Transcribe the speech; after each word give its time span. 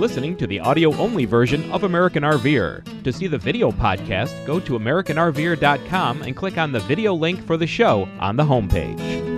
listening 0.00 0.36
to 0.38 0.46
the 0.46 0.58
audio 0.58 0.92
only 0.96 1.26
version 1.26 1.70
of 1.70 1.84
American 1.84 2.22
RVer. 2.22 3.02
To 3.04 3.12
see 3.12 3.26
the 3.26 3.38
video 3.38 3.70
podcast, 3.70 4.44
go 4.46 4.58
to 4.58 4.78
AmericanRVer.com 4.78 6.22
and 6.22 6.34
click 6.34 6.58
on 6.58 6.72
the 6.72 6.80
video 6.80 7.14
link 7.14 7.46
for 7.46 7.56
the 7.56 7.66
show 7.66 8.08
on 8.18 8.36
the 8.36 8.44
homepage. 8.44 9.29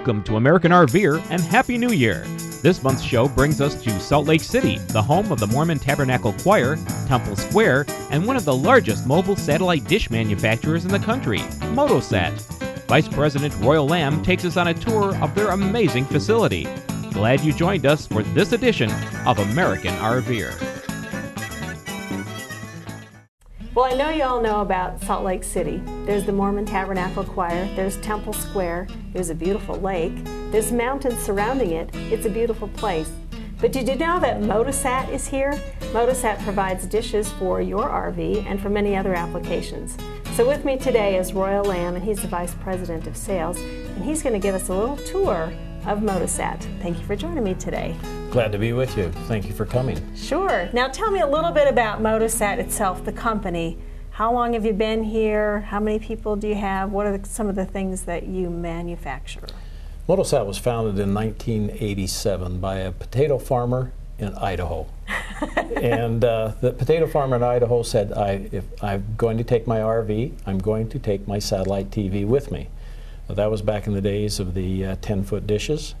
Welcome 0.00 0.24
to 0.24 0.36
American 0.36 0.72
RVer 0.72 1.22
and 1.28 1.42
Happy 1.42 1.76
New 1.76 1.90
Year! 1.90 2.24
This 2.62 2.82
month's 2.82 3.02
show 3.02 3.28
brings 3.28 3.60
us 3.60 3.74
to 3.82 4.00
Salt 4.00 4.26
Lake 4.26 4.40
City, 4.40 4.78
the 4.78 5.02
home 5.02 5.30
of 5.30 5.38
the 5.38 5.46
Mormon 5.46 5.78
Tabernacle 5.78 6.32
Choir, 6.42 6.78
Temple 7.06 7.36
Square, 7.36 7.84
and 8.10 8.24
one 8.24 8.34
of 8.34 8.46
the 8.46 8.56
largest 8.56 9.06
mobile 9.06 9.36
satellite 9.36 9.84
dish 9.84 10.08
manufacturers 10.08 10.86
in 10.86 10.90
the 10.90 10.98
country, 10.98 11.40
Motosat. 11.76 12.32
Vice 12.86 13.08
President 13.08 13.54
Royal 13.58 13.86
Lamb 13.86 14.22
takes 14.22 14.46
us 14.46 14.56
on 14.56 14.68
a 14.68 14.74
tour 14.74 15.14
of 15.18 15.34
their 15.34 15.50
amazing 15.50 16.06
facility. 16.06 16.66
Glad 17.12 17.42
you 17.42 17.52
joined 17.52 17.84
us 17.84 18.06
for 18.06 18.22
this 18.22 18.52
edition 18.52 18.90
of 19.26 19.38
American 19.38 19.92
RVer. 19.96 20.69
Well, 23.72 23.84
I 23.84 23.96
know 23.96 24.10
you 24.10 24.24
all 24.24 24.40
know 24.40 24.62
about 24.62 25.00
Salt 25.00 25.24
Lake 25.24 25.44
City. 25.44 25.80
There's 26.04 26.26
the 26.26 26.32
Mormon 26.32 26.66
Tabernacle 26.66 27.22
Choir, 27.22 27.72
there's 27.76 27.98
Temple 27.98 28.32
Square, 28.32 28.88
there's 29.12 29.30
a 29.30 29.34
beautiful 29.34 29.76
lake, 29.76 30.24
there's 30.50 30.72
mountains 30.72 31.22
surrounding 31.22 31.70
it. 31.70 31.88
It's 31.94 32.26
a 32.26 32.30
beautiful 32.30 32.66
place. 32.66 33.08
But 33.60 33.70
did 33.70 33.86
you 33.86 33.94
know 33.94 34.18
that 34.18 34.40
Motosat 34.40 35.12
is 35.12 35.28
here? 35.28 35.52
Motosat 35.92 36.42
provides 36.42 36.84
dishes 36.84 37.30
for 37.34 37.60
your 37.60 37.88
RV 37.88 38.44
and 38.44 38.60
for 38.60 38.70
many 38.70 38.96
other 38.96 39.14
applications. 39.14 39.96
So 40.34 40.48
with 40.48 40.64
me 40.64 40.76
today 40.76 41.16
is 41.16 41.32
Royal 41.32 41.64
Lamb, 41.64 41.94
and 41.94 42.02
he's 42.02 42.20
the 42.20 42.26
Vice 42.26 42.54
President 42.54 43.06
of 43.06 43.16
Sales, 43.16 43.56
and 43.56 44.04
he's 44.04 44.20
going 44.20 44.32
to 44.32 44.40
give 44.40 44.56
us 44.56 44.68
a 44.68 44.74
little 44.74 44.96
tour 44.96 45.52
of 45.86 46.00
Motosat. 46.00 46.60
Thank 46.80 46.98
you 46.98 47.04
for 47.04 47.16
joining 47.16 47.44
me 47.44 47.54
today. 47.54 47.96
Glad 48.30 48.52
to 48.52 48.58
be 48.58 48.72
with 48.72 48.96
you. 48.96 49.10
Thank 49.26 49.46
you 49.46 49.52
for 49.52 49.64
coming. 49.64 49.98
Sure. 50.14 50.68
Now 50.72 50.88
tell 50.88 51.10
me 51.10 51.20
a 51.20 51.26
little 51.26 51.52
bit 51.52 51.68
about 51.68 52.00
Motosat 52.00 52.58
itself, 52.58 53.04
the 53.04 53.12
company. 53.12 53.78
How 54.10 54.32
long 54.32 54.52
have 54.52 54.66
you 54.66 54.72
been 54.72 55.02
here? 55.02 55.60
How 55.60 55.80
many 55.80 55.98
people 55.98 56.36
do 56.36 56.48
you 56.48 56.54
have? 56.54 56.92
What 56.92 57.06
are 57.06 57.16
the, 57.16 57.26
some 57.26 57.48
of 57.48 57.54
the 57.54 57.64
things 57.64 58.02
that 58.02 58.26
you 58.26 58.50
manufacture? 58.50 59.46
Motosat 60.08 60.44
was 60.44 60.58
founded 60.58 60.98
in 60.98 61.14
1987 61.14 62.60
by 62.60 62.76
a 62.76 62.92
potato 62.92 63.38
farmer 63.38 63.92
in 64.18 64.34
Idaho. 64.34 64.86
and 65.76 66.24
uh, 66.24 66.52
the 66.60 66.72
potato 66.72 67.06
farmer 67.06 67.36
in 67.36 67.42
Idaho 67.42 67.82
said, 67.82 68.12
I, 68.12 68.48
if 68.52 68.64
I'm 68.82 69.14
going 69.16 69.38
to 69.38 69.44
take 69.44 69.66
my 69.66 69.78
RV, 69.78 70.32
I'm 70.46 70.58
going 70.58 70.88
to 70.90 70.98
take 70.98 71.26
my 71.26 71.38
satellite 71.38 71.90
TV 71.90 72.26
with 72.26 72.50
me. 72.50 72.68
That 73.34 73.50
was 73.50 73.62
back 73.62 73.86
in 73.86 73.94
the 73.94 74.00
days 74.00 74.40
of 74.40 74.54
the 74.54 74.84
uh, 74.84 74.96
10 75.00 75.24
foot 75.24 75.46
dishes. 75.46 75.94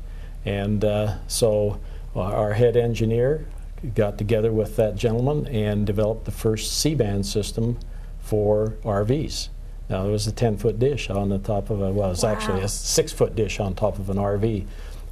And 0.44 0.84
uh, 0.84 1.18
so 1.26 1.80
our 2.14 2.54
head 2.54 2.76
engineer 2.76 3.46
got 3.94 4.18
together 4.18 4.52
with 4.52 4.76
that 4.76 4.96
gentleman 4.96 5.46
and 5.46 5.86
developed 5.86 6.24
the 6.24 6.30
first 6.30 6.78
C-band 6.78 7.26
system 7.26 7.78
for 8.18 8.76
RVs. 8.84 9.48
Now, 9.88 10.04
there 10.04 10.12
was 10.12 10.26
a 10.26 10.32
10 10.32 10.56
foot 10.58 10.78
dish 10.78 11.10
on 11.10 11.30
the 11.30 11.38
top 11.38 11.70
of 11.70 11.80
a, 11.80 11.90
well, 11.90 12.12
it's 12.12 12.22
wow. 12.22 12.30
actually 12.30 12.60
a 12.60 12.68
six 12.68 13.12
foot 13.12 13.34
dish 13.34 13.58
on 13.58 13.74
top 13.74 13.98
of 13.98 14.08
an 14.08 14.16
RV. 14.16 14.66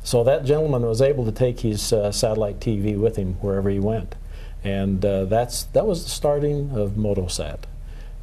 So 0.05 0.23
that 0.25 0.45
gentleman 0.45 0.83
was 0.83 1.03
able 1.03 1.25
to 1.25 1.33
take 1.33 1.61
his 1.61 1.93
uh, 1.93 2.13
satellite 2.13 2.61
TV 2.61 2.97
with 2.97 3.17
him 3.17 3.35
wherever 3.41 3.69
he 3.69 3.81
went. 3.81 4.15
And 4.63 5.05
uh, 5.05 5.25
that's, 5.25 5.65
that 5.65 5.87
was 5.87 6.05
the 6.05 6.11
starting 6.11 6.71
of 6.71 6.93
Motosat. 6.93 7.65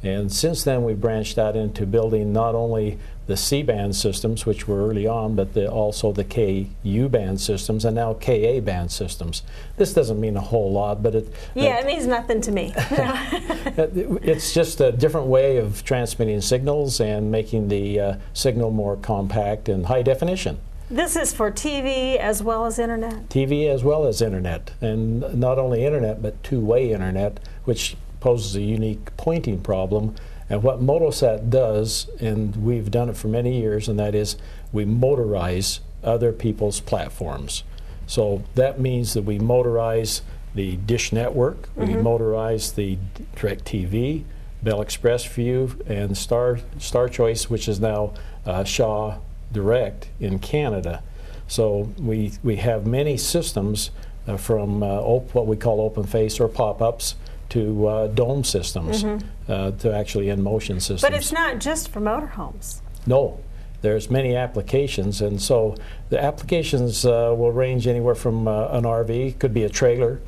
And 0.06 0.32
since 0.32 0.62
then, 0.62 0.84
we've 0.84 1.00
branched 1.00 1.36
out 1.36 1.56
into 1.56 1.84
building 1.84 2.32
not 2.32 2.54
only 2.54 2.98
the 3.26 3.36
C-band 3.36 3.96
systems, 3.96 4.46
which 4.46 4.68
were 4.68 4.86
early 4.86 5.06
on, 5.06 5.34
but 5.34 5.52
the, 5.52 5.68
also 5.68 6.12
the 6.12 6.22
Ku-band 6.22 7.40
systems 7.40 7.84
and 7.84 7.96
now 7.96 8.14
Ka-band 8.14 8.92
systems. 8.92 9.42
This 9.76 9.92
doesn't 9.92 10.20
mean 10.20 10.36
a 10.36 10.40
whole 10.40 10.70
lot, 10.70 11.02
but 11.02 11.16
it... 11.16 11.32
Yeah, 11.54 11.80
it 11.80 11.86
means 11.86 12.06
nothing 12.06 12.40
to 12.42 12.52
me. 12.52 12.72
it's 12.76 14.54
just 14.54 14.80
a 14.80 14.92
different 14.92 15.26
way 15.26 15.56
of 15.56 15.82
transmitting 15.82 16.40
signals 16.40 17.00
and 17.00 17.32
making 17.32 17.66
the 17.68 18.00
uh, 18.00 18.16
signal 18.32 18.70
more 18.70 18.96
compact 18.96 19.68
and 19.68 19.86
high 19.86 20.02
definition. 20.02 20.58
This 20.88 21.16
is 21.16 21.32
for 21.32 21.50
TV 21.50 22.16
as 22.16 22.44
well 22.44 22.64
as 22.64 22.78
internet? 22.78 23.28
TV 23.28 23.68
as 23.68 23.82
well 23.82 24.06
as 24.06 24.22
internet. 24.22 24.70
And 24.80 25.34
not 25.34 25.58
only 25.58 25.84
internet, 25.84 26.22
but 26.22 26.40
two-way 26.44 26.92
internet, 26.92 27.40
which 27.64 27.96
poses 28.26 28.56
a 28.56 28.60
unique 28.60 29.16
pointing 29.16 29.60
problem 29.60 30.12
and 30.50 30.60
what 30.60 30.80
Motosat 30.80 31.48
does, 31.48 32.10
and 32.18 32.56
we've 32.56 32.90
done 32.90 33.08
it 33.08 33.16
for 33.16 33.28
many 33.28 33.60
years, 33.60 33.88
and 33.88 34.00
that 34.00 34.16
is 34.16 34.34
we 34.72 34.84
motorize 34.84 35.78
other 36.02 36.32
people's 36.32 36.80
platforms. 36.80 37.62
So 38.08 38.42
that 38.56 38.80
means 38.80 39.14
that 39.14 39.22
we 39.22 39.38
motorize 39.38 40.22
the 40.56 40.74
Dish 40.74 41.12
Network, 41.12 41.68
mm-hmm. 41.76 41.86
we 41.86 41.92
motorize 41.94 42.74
the 42.74 42.98
DirecTV, 43.36 44.24
Bell 44.60 44.84
ExpressVu, 44.84 45.88
and 45.88 46.18
Star 46.18 46.58
Star 46.78 47.08
Choice, 47.08 47.48
which 47.48 47.68
is 47.68 47.78
now 47.78 48.12
uh, 48.44 48.64
Shaw 48.64 49.18
Direct 49.52 50.08
in 50.18 50.40
Canada. 50.40 51.04
So 51.46 51.92
we 51.96 52.32
we 52.42 52.56
have 52.56 52.88
many 52.88 53.16
systems 53.18 53.92
uh, 54.26 54.36
from 54.36 54.82
uh, 54.82 54.86
op- 54.86 55.32
what 55.32 55.46
we 55.46 55.56
call 55.56 55.80
open 55.80 56.02
face 56.02 56.40
or 56.40 56.48
pop-ups 56.48 57.14
to 57.50 57.86
uh, 57.86 58.06
dome 58.08 58.44
systems, 58.44 59.04
mm-hmm. 59.04 59.52
uh, 59.52 59.70
to 59.72 59.94
actually 59.94 60.28
in 60.28 60.42
motion 60.42 60.80
systems. 60.80 61.02
But 61.02 61.14
it's 61.14 61.32
not 61.32 61.58
just 61.58 61.88
for 61.90 62.00
motorhomes. 62.00 62.80
No, 63.06 63.40
there's 63.82 64.10
many 64.10 64.34
applications, 64.34 65.20
and 65.20 65.40
so 65.40 65.76
the 66.10 66.22
applications 66.22 67.04
uh, 67.04 67.34
will 67.36 67.52
range 67.52 67.86
anywhere 67.86 68.14
from 68.14 68.48
uh, 68.48 68.68
an 68.68 68.84
RV, 68.84 69.38
could 69.38 69.54
be 69.54 69.64
a 69.64 69.68
trailer, 69.68 70.20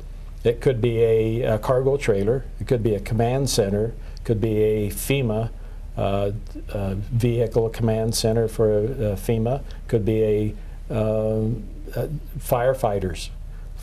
it 0.43 0.61
could 0.61 0.79
be 0.79 1.01
a, 1.03 1.41
a, 1.41 1.59
cargo 1.59 1.97
trailer, 1.97 2.45
it 2.61 2.67
could 2.67 2.81
be 2.81 2.95
a 2.95 2.99
command 2.99 3.49
center, 3.49 3.93
could 4.23 4.39
be 4.39 4.61
a 4.61 4.89
FEMA. 4.89 5.51
Uh, 5.97 6.31
vehicle 7.11 7.67
command 7.71 8.15
center 8.15 8.47
for 8.47 8.87
FEMA 9.17 9.61
could 9.89 10.05
be 10.05 10.55
a 10.89 10.95
um, 10.97 11.61
firefighters 12.39 13.31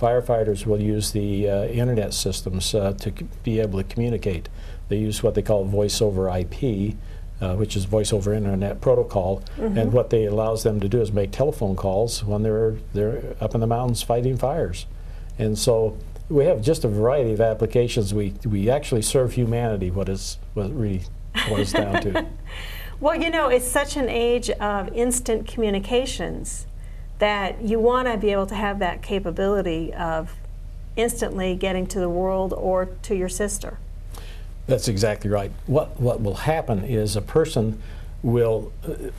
firefighters 0.00 0.66
will 0.66 0.80
use 0.80 1.12
the 1.12 1.48
uh, 1.48 1.64
internet 1.64 2.12
systems 2.12 2.74
uh, 2.74 2.92
to 2.92 3.10
be 3.42 3.60
able 3.60 3.82
to 3.82 3.84
communicate. 3.84 4.48
They 4.88 4.98
use 4.98 5.22
what 5.22 5.34
they 5.34 5.42
call 5.42 5.64
voice 5.64 6.00
over 6.00 6.28
IP, 6.28 6.94
uh, 7.40 7.54
which 7.56 7.76
is 7.76 7.84
voice 7.84 8.12
over 8.12 8.32
internet 8.32 8.80
protocol, 8.80 9.42
mm-hmm. 9.56 9.76
and 9.76 9.92
what 9.92 10.10
they 10.10 10.26
allows 10.26 10.62
them 10.62 10.80
to 10.80 10.88
do 10.88 11.00
is 11.00 11.12
make 11.12 11.32
telephone 11.32 11.76
calls 11.76 12.22
when 12.24 12.42
they're 12.42 12.76
they're 12.92 13.36
up 13.40 13.54
in 13.54 13.60
the 13.60 13.66
mountains 13.66 14.02
fighting 14.02 14.36
fires, 14.36 14.86
and 15.38 15.58
so 15.58 15.98
we 16.28 16.44
have 16.44 16.62
just 16.62 16.84
a 16.84 16.88
variety 16.88 17.32
of 17.32 17.40
applications. 17.40 18.14
We 18.14 18.34
we 18.44 18.70
actually 18.70 19.02
serve 19.02 19.32
humanity. 19.34 19.90
What 19.90 20.08
is 20.08 20.38
what 20.54 20.66
it 20.66 20.72
really 20.72 21.02
boils 21.48 21.72
down 21.72 22.02
to. 22.02 22.26
Well, 22.98 23.14
you 23.14 23.28
know, 23.28 23.48
it's 23.48 23.68
such 23.68 23.98
an 23.98 24.08
age 24.08 24.48
of 24.48 24.88
instant 24.94 25.46
communications 25.46 26.66
that 27.18 27.62
you 27.62 27.78
want 27.78 28.08
to 28.08 28.16
be 28.16 28.30
able 28.30 28.46
to 28.46 28.54
have 28.54 28.78
that 28.80 29.02
capability 29.02 29.92
of 29.94 30.34
instantly 30.96 31.54
getting 31.54 31.86
to 31.86 32.00
the 32.00 32.08
world 32.08 32.52
or 32.56 32.86
to 33.02 33.14
your 33.14 33.28
sister. 33.28 33.78
That's 34.66 34.88
exactly 34.88 35.30
right. 35.30 35.52
What 35.66 36.00
what 36.00 36.20
will 36.20 36.34
happen 36.34 36.84
is 36.84 37.16
a 37.16 37.22
person 37.22 37.80
will. 38.22 38.72
Uh, 38.86 39.10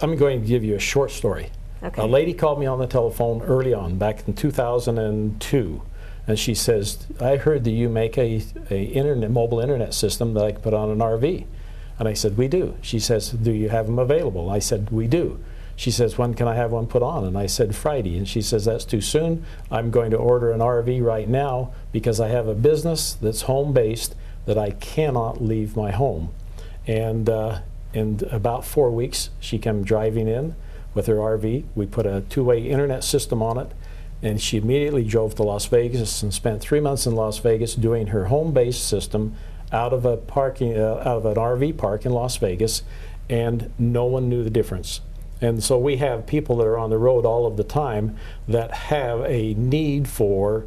I'm 0.00 0.16
going 0.16 0.40
to 0.40 0.46
give 0.46 0.64
you 0.64 0.74
a 0.74 0.80
short 0.80 1.10
story. 1.10 1.50
Okay. 1.82 2.02
A 2.02 2.06
lady 2.06 2.32
called 2.32 2.60
me 2.60 2.66
on 2.66 2.78
the 2.78 2.86
telephone 2.86 3.42
early 3.42 3.74
on, 3.74 3.96
back 3.96 4.26
in 4.26 4.34
2002, 4.34 5.82
and 6.26 6.38
she 6.38 6.54
says, 6.54 7.06
"I 7.20 7.36
heard 7.36 7.64
that 7.64 7.70
you 7.70 7.88
make 7.88 8.18
a, 8.18 8.42
a 8.70 8.82
internet 8.84 9.30
mobile 9.30 9.60
internet 9.60 9.94
system 9.94 10.34
that 10.34 10.44
I 10.44 10.52
can 10.52 10.60
put 10.60 10.74
on 10.74 10.90
an 10.90 10.98
RV." 10.98 11.44
And 11.98 12.08
I 12.08 12.14
said, 12.14 12.36
"We 12.36 12.48
do." 12.48 12.76
She 12.82 12.98
says, 12.98 13.30
"Do 13.30 13.52
you 13.52 13.68
have 13.68 13.86
them 13.86 13.98
available?" 13.98 14.50
I 14.50 14.58
said, 14.58 14.90
"We 14.90 15.06
do." 15.06 15.38
She 15.76 15.90
says, 15.90 16.18
When 16.18 16.34
can 16.34 16.48
I 16.48 16.54
have 16.54 16.72
one 16.72 16.86
put 16.86 17.02
on? 17.02 17.24
And 17.24 17.36
I 17.36 17.46
said, 17.46 17.74
Friday. 17.74 18.16
And 18.16 18.28
she 18.28 18.42
says, 18.42 18.64
That's 18.64 18.84
too 18.84 19.00
soon. 19.00 19.44
I'm 19.70 19.90
going 19.90 20.10
to 20.10 20.16
order 20.16 20.52
an 20.52 20.60
RV 20.60 21.02
right 21.02 21.28
now 21.28 21.72
because 21.92 22.20
I 22.20 22.28
have 22.28 22.48
a 22.48 22.54
business 22.54 23.14
that's 23.14 23.42
home 23.42 23.72
based 23.72 24.14
that 24.46 24.58
I 24.58 24.70
cannot 24.70 25.42
leave 25.42 25.76
my 25.76 25.90
home. 25.92 26.32
And 26.86 27.28
uh, 27.28 27.60
in 27.94 28.20
about 28.30 28.64
four 28.64 28.90
weeks, 28.90 29.30
she 29.40 29.58
came 29.58 29.84
driving 29.84 30.28
in 30.28 30.54
with 30.94 31.06
her 31.06 31.16
RV. 31.16 31.64
We 31.74 31.86
put 31.86 32.06
a 32.06 32.22
two 32.28 32.44
way 32.44 32.62
internet 32.62 33.04
system 33.04 33.42
on 33.42 33.58
it. 33.58 33.72
And 34.24 34.40
she 34.40 34.58
immediately 34.58 35.02
drove 35.04 35.34
to 35.36 35.42
Las 35.42 35.66
Vegas 35.66 36.22
and 36.22 36.32
spent 36.32 36.60
three 36.60 36.78
months 36.78 37.06
in 37.06 37.16
Las 37.16 37.38
Vegas 37.38 37.74
doing 37.74 38.08
her 38.08 38.26
home 38.26 38.52
based 38.52 38.86
system 38.86 39.34
out 39.72 39.92
of 39.92 40.04
a 40.04 40.16
parking 40.16 40.78
uh, 40.78 41.02
out 41.04 41.18
of 41.18 41.26
an 41.26 41.34
RV 41.34 41.76
park 41.76 42.04
in 42.04 42.12
Las 42.12 42.36
Vegas, 42.36 42.82
and 43.28 43.72
no 43.78 44.04
one 44.04 44.28
knew 44.28 44.44
the 44.44 44.50
difference 44.50 45.00
And 45.42 45.62
so 45.62 45.76
we 45.76 45.96
have 45.96 46.24
people 46.26 46.56
that 46.56 46.66
are 46.66 46.78
on 46.78 46.88
the 46.90 46.98
road 46.98 47.26
all 47.26 47.46
of 47.46 47.56
the 47.56 47.64
time 47.64 48.16
that 48.46 48.72
have 48.72 49.20
a 49.22 49.54
need 49.54 50.08
for 50.08 50.64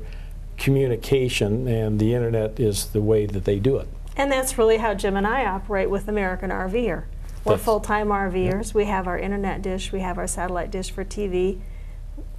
communication, 0.58 1.68
and 1.68 2.00
the 2.00 2.14
internet 2.14 2.60
is 2.60 2.88
the 2.88 3.02
way 3.02 3.26
that 3.26 3.46
they 3.46 3.58
do 3.58 3.78
it. 3.78 3.88
And 4.18 4.32
that's 4.32 4.58
really 4.58 4.78
how 4.78 4.94
Jim 4.94 5.16
and 5.16 5.26
I 5.26 5.46
operate 5.46 5.90
with 5.90 6.08
American 6.08 6.50
RVer. 6.50 7.06
We're 7.44 7.52
That's- 7.52 7.64
full-time 7.64 8.10
RVers. 8.10 8.74
We 8.74 8.86
have 8.86 9.08
our 9.08 9.18
internet 9.18 9.62
dish. 9.62 9.92
We 9.92 10.00
have 10.02 10.18
our 10.18 10.28
satellite 10.28 10.72
dish 10.72 10.92
for 10.92 11.04
TV. 11.04 11.60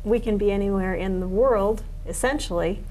We 0.04 0.20
can 0.20 0.36
be 0.36 0.50
anywhere 0.50 0.94
in 0.94 1.20
the 1.20 1.28
world, 1.28 1.82
essentially, 2.06 2.82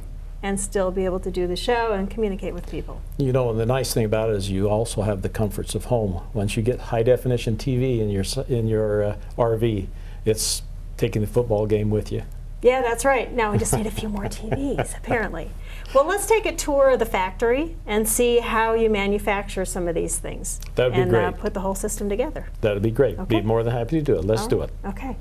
and 0.46 0.60
still 0.60 0.92
be 0.92 1.06
able 1.06 1.20
to 1.20 1.32
do 1.32 1.48
the 1.48 1.56
show 1.56 1.94
and 1.94 2.08
communicate 2.08 2.54
with 2.54 2.70
people. 2.70 3.02
You 3.18 3.34
know, 3.34 3.50
and 3.50 3.60
the 3.60 3.66
nice 3.66 3.96
thing 3.96 4.06
about 4.06 4.30
it 4.30 4.36
is 4.36 4.52
you 4.52 4.70
also 4.70 5.02
have 5.02 5.24
the 5.24 5.30
comforts 5.30 5.74
of 5.74 5.86
home. 5.86 6.22
Once 6.36 6.56
you 6.56 6.62
get 6.62 6.80
high 6.80 7.02
definition 7.02 7.58
TV 7.58 8.00
in 8.00 8.10
your 8.12 8.24
in 8.48 8.68
your 8.68 9.04
uh, 9.04 9.16
RV, 9.40 9.88
it's 10.24 10.62
taking 10.98 11.24
the 11.24 11.28
football 11.28 11.66
game 11.66 11.90
with 11.90 12.12
you. 12.12 12.22
Yeah, 12.62 12.82
that's 12.84 13.04
right. 13.06 13.32
Now 13.34 13.52
we 13.52 13.58
just 13.58 13.74
need 13.76 13.88
a 13.88 13.92
few 13.92 14.08
more 14.08 14.26
TVs, 14.26 14.96
apparently. 15.02 15.50
Well, 15.96 16.06
let's 16.06 16.28
take 16.28 16.46
a 16.46 16.56
tour 16.56 16.92
of 16.92 17.00
the 17.00 17.06
factory 17.06 17.76
and 17.88 18.08
see 18.08 18.40
how 18.40 18.74
you 18.74 18.90
manufacture 18.90 19.66
some 19.66 19.88
of 19.88 19.96
these 19.96 20.20
things. 20.20 20.60
That'd 20.76 20.94
be 20.94 21.00
and, 21.02 21.16
Uh, 21.16 21.32
great. 21.32 21.42
put 21.42 21.54
the 21.56 21.60
whole 21.62 21.76
system 21.76 22.08
together. 22.08 22.48
That'd 22.62 22.84
be 22.84 22.92
great. 22.92 23.18
Okay. 23.18 23.40
Be 23.40 23.42
more 23.42 23.64
than 23.64 23.74
happy 23.74 23.98
to 23.98 24.02
do 24.04 24.16
it. 24.16 24.26
Let's 24.26 24.46
do 24.48 24.62
it. 24.62 24.70
Okay. 24.86 25.16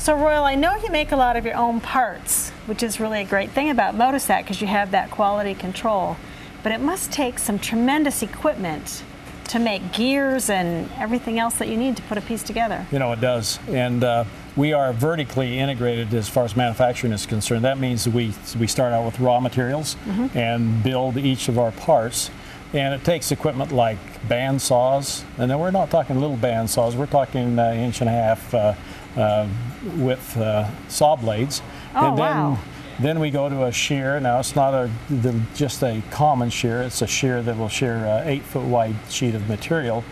So, 0.00 0.16
Royal, 0.16 0.44
I 0.44 0.54
know 0.54 0.76
you 0.76 0.88
make 0.88 1.12
a 1.12 1.16
lot 1.16 1.36
of 1.36 1.44
your 1.44 1.56
own 1.56 1.78
parts, 1.82 2.48
which 2.64 2.82
is 2.82 3.00
really 3.00 3.20
a 3.20 3.24
great 3.24 3.50
thing 3.50 3.68
about 3.68 3.94
Motosat 3.94 4.38
because 4.38 4.58
you 4.62 4.66
have 4.66 4.92
that 4.92 5.10
quality 5.10 5.54
control. 5.54 6.16
But 6.62 6.72
it 6.72 6.80
must 6.80 7.12
take 7.12 7.38
some 7.38 7.58
tremendous 7.58 8.22
equipment 8.22 9.04
to 9.48 9.58
make 9.58 9.92
gears 9.92 10.48
and 10.48 10.90
everything 10.96 11.38
else 11.38 11.56
that 11.56 11.68
you 11.68 11.76
need 11.76 11.98
to 11.98 12.02
put 12.04 12.16
a 12.16 12.22
piece 12.22 12.42
together. 12.42 12.86
You 12.90 12.98
know, 12.98 13.12
it 13.12 13.20
does. 13.20 13.58
And 13.68 14.02
uh, 14.02 14.24
we 14.56 14.72
are 14.72 14.94
vertically 14.94 15.58
integrated 15.58 16.14
as 16.14 16.30
far 16.30 16.46
as 16.46 16.56
manufacturing 16.56 17.12
is 17.12 17.26
concerned. 17.26 17.66
That 17.66 17.78
means 17.78 18.08
we, 18.08 18.32
we 18.58 18.66
start 18.68 18.94
out 18.94 19.04
with 19.04 19.20
raw 19.20 19.38
materials 19.38 19.96
and 20.34 20.82
build 20.82 21.18
each 21.18 21.48
of 21.48 21.58
our 21.58 21.72
parts. 21.72 22.30
And 22.72 22.94
it 22.94 23.04
takes 23.04 23.32
equipment 23.32 23.70
like 23.70 23.98
band 24.28 24.62
saws, 24.62 25.24
and 25.36 25.50
then 25.50 25.58
we're 25.58 25.72
not 25.72 25.90
talking 25.90 26.20
little 26.20 26.36
band 26.36 26.70
saws, 26.70 26.94
we're 26.94 27.06
talking 27.06 27.58
uh, 27.58 27.72
inch 27.72 28.00
and 28.00 28.08
a 28.08 28.12
half 28.12 28.54
uh, 28.54 28.74
uh, 29.16 29.48
width 29.96 30.36
uh, 30.36 30.70
saw 30.88 31.16
blades. 31.16 31.62
Oh, 31.94 32.08
and 32.08 32.18
then 32.18 32.36
wow. 32.36 32.58
then 33.00 33.20
we 33.20 33.30
go 33.30 33.48
to 33.48 33.64
a 33.64 33.72
shear. 33.72 34.20
Now 34.20 34.38
it's 34.38 34.54
not 34.54 34.74
a 34.74 34.90
the, 35.08 35.40
just 35.54 35.82
a 35.82 36.02
common 36.10 36.50
shear. 36.50 36.82
It's 36.82 37.02
a 37.02 37.06
shear 37.06 37.42
that 37.42 37.56
will 37.56 37.68
shear 37.68 37.96
an 37.96 38.28
eight 38.28 38.42
foot 38.42 38.64
wide 38.64 38.96
sheet 39.08 39.34
of 39.34 39.48
material. 39.48 40.04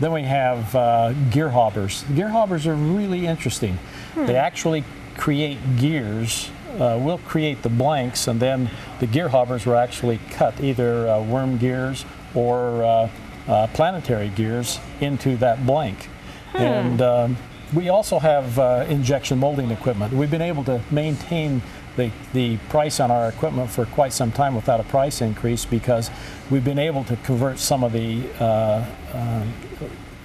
Then 0.00 0.12
we 0.12 0.22
have 0.22 0.74
uh, 0.74 1.12
gear 1.30 1.50
hobbers. 1.50 2.04
Gear 2.14 2.28
hobbers 2.28 2.66
are 2.66 2.74
really 2.74 3.26
interesting. 3.26 3.78
They 4.16 4.36
actually 4.36 4.84
create 5.16 5.58
gears. 5.78 6.50
Uh, 6.72 6.98
we'll 7.00 7.18
create 7.18 7.62
the 7.62 7.68
blanks, 7.68 8.26
and 8.26 8.40
then 8.40 8.70
the 8.98 9.06
gear 9.06 9.28
hobbers 9.28 9.66
will 9.66 9.76
actually 9.76 10.18
cut 10.30 10.58
either 10.60 11.08
uh, 11.08 11.22
worm 11.22 11.58
gears 11.58 12.06
or 12.34 12.82
uh, 12.82 13.10
uh, 13.46 13.66
planetary 13.74 14.30
gears 14.30 14.80
into 15.00 15.36
that 15.36 15.66
blank. 15.66 16.08
And 16.54 17.00
um, 17.02 17.36
we 17.74 17.88
also 17.88 18.18
have 18.18 18.58
uh, 18.58 18.84
injection 18.88 19.38
molding 19.38 19.70
equipment. 19.70 20.12
We've 20.12 20.30
been 20.30 20.42
able 20.42 20.64
to 20.64 20.80
maintain 20.90 21.62
the, 21.96 22.10
the 22.32 22.56
price 22.68 23.00
on 23.00 23.10
our 23.10 23.28
equipment 23.28 23.70
for 23.70 23.86
quite 23.86 24.12
some 24.12 24.32
time 24.32 24.54
without 24.54 24.80
a 24.80 24.84
price 24.84 25.20
increase 25.20 25.64
because 25.64 26.10
we've 26.50 26.64
been 26.64 26.78
able 26.78 27.04
to 27.04 27.16
convert 27.16 27.58
some 27.58 27.84
of 27.84 27.92
the 27.92 28.24
uh, 28.40 28.84
uh, 29.12 29.46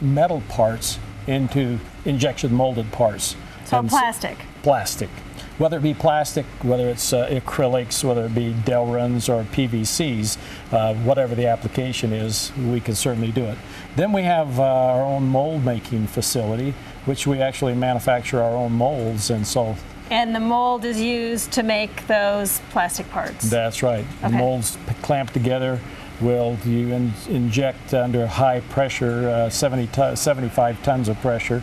metal 0.02 0.42
parts 0.50 1.00
into 1.28 1.80
injection 2.06 2.54
molded 2.54 2.92
parts. 2.92 3.36
So, 3.66 3.80
And 3.80 3.90
plastic. 3.90 4.38
plastic. 4.64 5.10
Whether 5.58 5.78
it 5.78 5.84
be 5.84 5.94
plastic, 5.96 6.46
whether 6.62 6.88
it's 6.88 7.12
uh, 7.12 7.28
acrylics, 7.30 8.04
whether 8.04 8.26
it 8.26 8.36
be 8.36 8.54
Delrins 8.54 9.28
or 9.28 9.44
PVCs, 9.44 10.38
uh, 10.72 10.94
whatever 10.96 11.34
the 11.34 11.48
application 11.48 12.14
is, 12.14 12.52
we 12.58 12.80
can 12.80 12.94
certainly 12.94 13.32
do 13.32 13.44
it. 13.46 13.58
Then 13.96 14.14
we 14.14 14.22
have 14.22 14.60
uh, 14.60 14.64
our 14.64 15.02
own 15.02 15.28
mold 15.28 15.66
making 15.66 16.08
facility, 16.08 16.76
which 17.08 17.26
we 17.26 17.40
actually 17.42 17.74
manufacture 17.74 18.42
our 18.42 18.52
own 18.56 18.72
molds, 18.74 19.30
and 19.32 19.46
so 19.48 19.76
And 20.12 20.36
the 20.36 20.40
mold 20.40 20.86
is 20.86 21.02
used 21.02 21.52
to 21.54 21.64
make 21.64 22.06
those 22.08 22.60
plastic 22.70 23.10
parts. 23.10 23.50
that's 23.50 23.82
right. 23.82 24.06
The 24.22 24.30
molds 24.30 24.78
p- 24.88 24.94
clamped 25.02 25.34
together. 25.34 25.80
Will 26.22 26.58
you 26.66 26.94
in, 26.94 27.14
inject 27.30 27.94
under 27.94 28.26
high 28.28 28.62
pressure, 28.62 29.30
uh, 29.30 29.50
70 29.50 29.88
ton, 29.88 30.16
75 30.16 30.82
tons 30.84 31.10
of 31.10 31.20
pressure, 31.22 31.62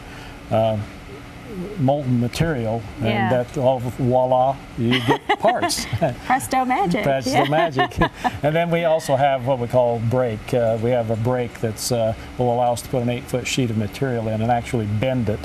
uh, 0.50 0.76
molten 1.78 2.20
material, 2.20 2.82
Yeah. 3.00 3.06
and 3.08 3.32
that 3.32 3.58
all 3.58 3.80
voila, 3.80 4.56
you 4.78 5.00
get 5.06 5.20
parts. 5.38 5.86
Presto 6.26 6.64
magic. 6.64 7.02
Presto 7.02 7.30
Yeah. 7.30 7.48
magic. 7.48 7.98
and 8.42 8.54
then 8.54 8.70
we 8.70 8.84
also 8.84 9.16
have 9.16 9.46
what 9.46 9.58
we 9.58 9.68
call 9.68 10.00
brake. 10.10 10.52
Uh, 10.54 10.78
we 10.82 10.90
have 10.90 11.10
a 11.10 11.16
brake 11.16 11.60
that's 11.60 11.92
uh, 11.92 12.14
will 12.38 12.52
allow 12.52 12.72
us 12.72 12.82
to 12.82 12.88
put 12.88 13.02
an 13.02 13.08
eight-foot 13.10 13.46
sheet 13.46 13.70
of 13.70 13.76
material 13.76 14.28
in 14.28 14.40
and 14.42 14.50
actually 14.50 14.86
bend 14.86 15.28
it. 15.28 15.40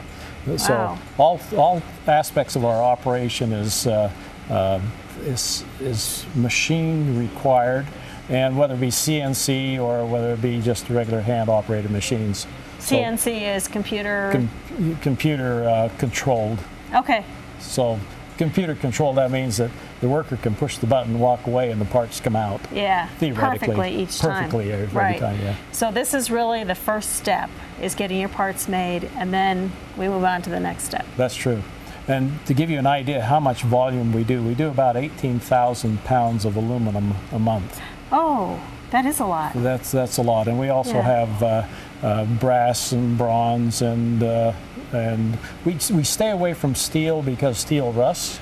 So 0.57 0.73
Wow. 0.73 0.97
all 1.17 1.39
all 1.57 1.81
aspects 2.07 2.55
of 2.55 2.65
our 2.65 2.81
operation 2.81 3.51
is 3.53 3.85
uh, 3.85 4.09
uh, 4.49 4.79
is 5.25 5.63
is 5.79 6.25
machine 6.35 7.19
required, 7.19 7.85
and 8.29 8.57
whether 8.57 8.73
it 8.73 8.79
be 8.79 8.87
CNC 8.89 9.79
or 9.79 10.05
whether 10.05 10.33
it 10.33 10.41
be 10.41 10.59
just 10.61 10.89
regular 10.89 11.21
hand-operated 11.21 11.91
machines. 11.91 12.47
So 12.79 12.95
CNC 12.95 13.55
is 13.55 13.67
computer. 13.67 14.29
com- 14.31 14.97
computer 15.01 15.67
uh, 15.67 15.89
controlled. 15.97 16.59
okay. 16.93 17.25
So 17.59 17.99
computer 18.37 18.73
controlled, 18.73 19.17
that 19.17 19.31
means 19.31 19.57
that 19.57 19.69
the 19.99 20.07
worker 20.07 20.37
can 20.37 20.55
push 20.55 20.77
the 20.77 20.87
button, 20.87 21.19
walk 21.19 21.45
away, 21.45 21.71
and 21.71 21.79
the 21.79 21.85
parts 21.85 22.21
come 22.21 22.37
out. 22.37 22.61
Yeah. 22.71 23.07
Theoretically. 23.17 23.67
Perfectly 23.67 23.95
each 23.95 24.17
time. 24.17 24.45
Perfectly 24.45 24.71
every 24.71 24.87
right. 24.87 25.19
time, 25.19 25.39
yeah. 25.41 25.55
So 25.73 25.91
this 25.91 26.13
is 26.13 26.31
really 26.31 26.63
the 26.63 26.75
first 26.75 27.17
step 27.17 27.49
is 27.81 27.95
getting 27.95 28.17
your 28.17 28.29
parts 28.29 28.67
made, 28.69 29.09
and 29.17 29.33
then 29.33 29.71
we 29.97 30.07
move 30.07 30.23
on 30.23 30.41
to 30.43 30.49
the 30.49 30.59
next 30.59 30.85
step. 30.85 31.05
That's 31.17 31.35
true. 31.35 31.61
And 32.07 32.43
to 32.47 32.53
give 32.53 32.69
you 32.69 32.79
an 32.79 32.87
idea 32.87 33.21
how 33.21 33.39
much 33.39 33.61
volume 33.63 34.13
we 34.13 34.23
do, 34.23 34.41
we 34.41 34.55
do 34.55 34.69
about 34.69 34.95
18,000 34.97 36.03
pounds 36.05 36.43
of 36.45 36.55
aluminum 36.55 37.13
a 37.31 37.37
month. 37.39 37.79
Oh, 38.11 38.59
that 38.91 39.05
is 39.05 39.19
a 39.19 39.25
lot. 39.25 39.53
That's 39.55 39.91
that's 39.91 40.17
a 40.17 40.21
lot. 40.21 40.47
And 40.47 40.59
we 40.59 40.69
also 40.69 40.93
Yeah. 40.95 41.01
have 41.25 41.43
uh, 41.43 41.63
uh, 42.03 42.25
brass 42.39 42.91
and 42.91 43.17
bronze, 43.17 43.81
and 43.81 44.23
uh, 44.23 44.53
and 44.93 45.37
we 45.65 45.77
we 45.93 46.03
stay 46.03 46.31
away 46.31 46.53
from 46.53 46.75
steel 46.75 47.21
because 47.21 47.57
steel 47.57 47.91
rusts. 47.93 48.39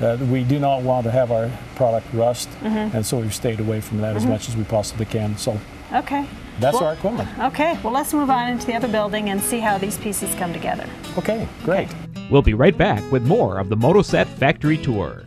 Uh, 0.00 0.16
we 0.30 0.44
do 0.44 0.60
not 0.60 0.82
want 0.82 1.02
to 1.04 1.10
have 1.10 1.32
our 1.32 1.50
product 1.74 2.06
rust, 2.14 2.48
Mm-hmm. 2.62 2.96
and 2.96 3.04
so 3.04 3.18
we've 3.18 3.34
stayed 3.34 3.58
away 3.58 3.80
from 3.80 3.98
that 4.00 4.14
as 4.14 4.24
much 4.24 4.48
as 4.48 4.56
we 4.56 4.62
possibly 4.62 5.04
can. 5.06 5.36
So 5.36 5.58
Okay. 5.92 6.24
that's 6.60 6.74
Well- 6.74 6.84
our 6.84 6.92
equipment. 6.94 7.28
Okay. 7.40 7.76
Well, 7.82 7.92
let's 7.92 8.14
move 8.14 8.30
on 8.30 8.48
into 8.48 8.64
the 8.64 8.74
other 8.74 8.86
building 8.86 9.30
and 9.30 9.40
see 9.42 9.58
how 9.58 9.76
these 9.76 9.96
pieces 9.98 10.32
come 10.36 10.52
together. 10.52 10.86
Okay, 11.18 11.48
great. 11.64 11.88
We'll 12.30 12.42
be 12.42 12.54
right 12.54 12.76
back 12.78 13.02
with 13.10 13.26
more 13.26 13.58
of 13.58 13.70
the 13.70 13.76
Motosat 13.76 14.26
Factory 14.26 14.76
Tour. 14.76 15.24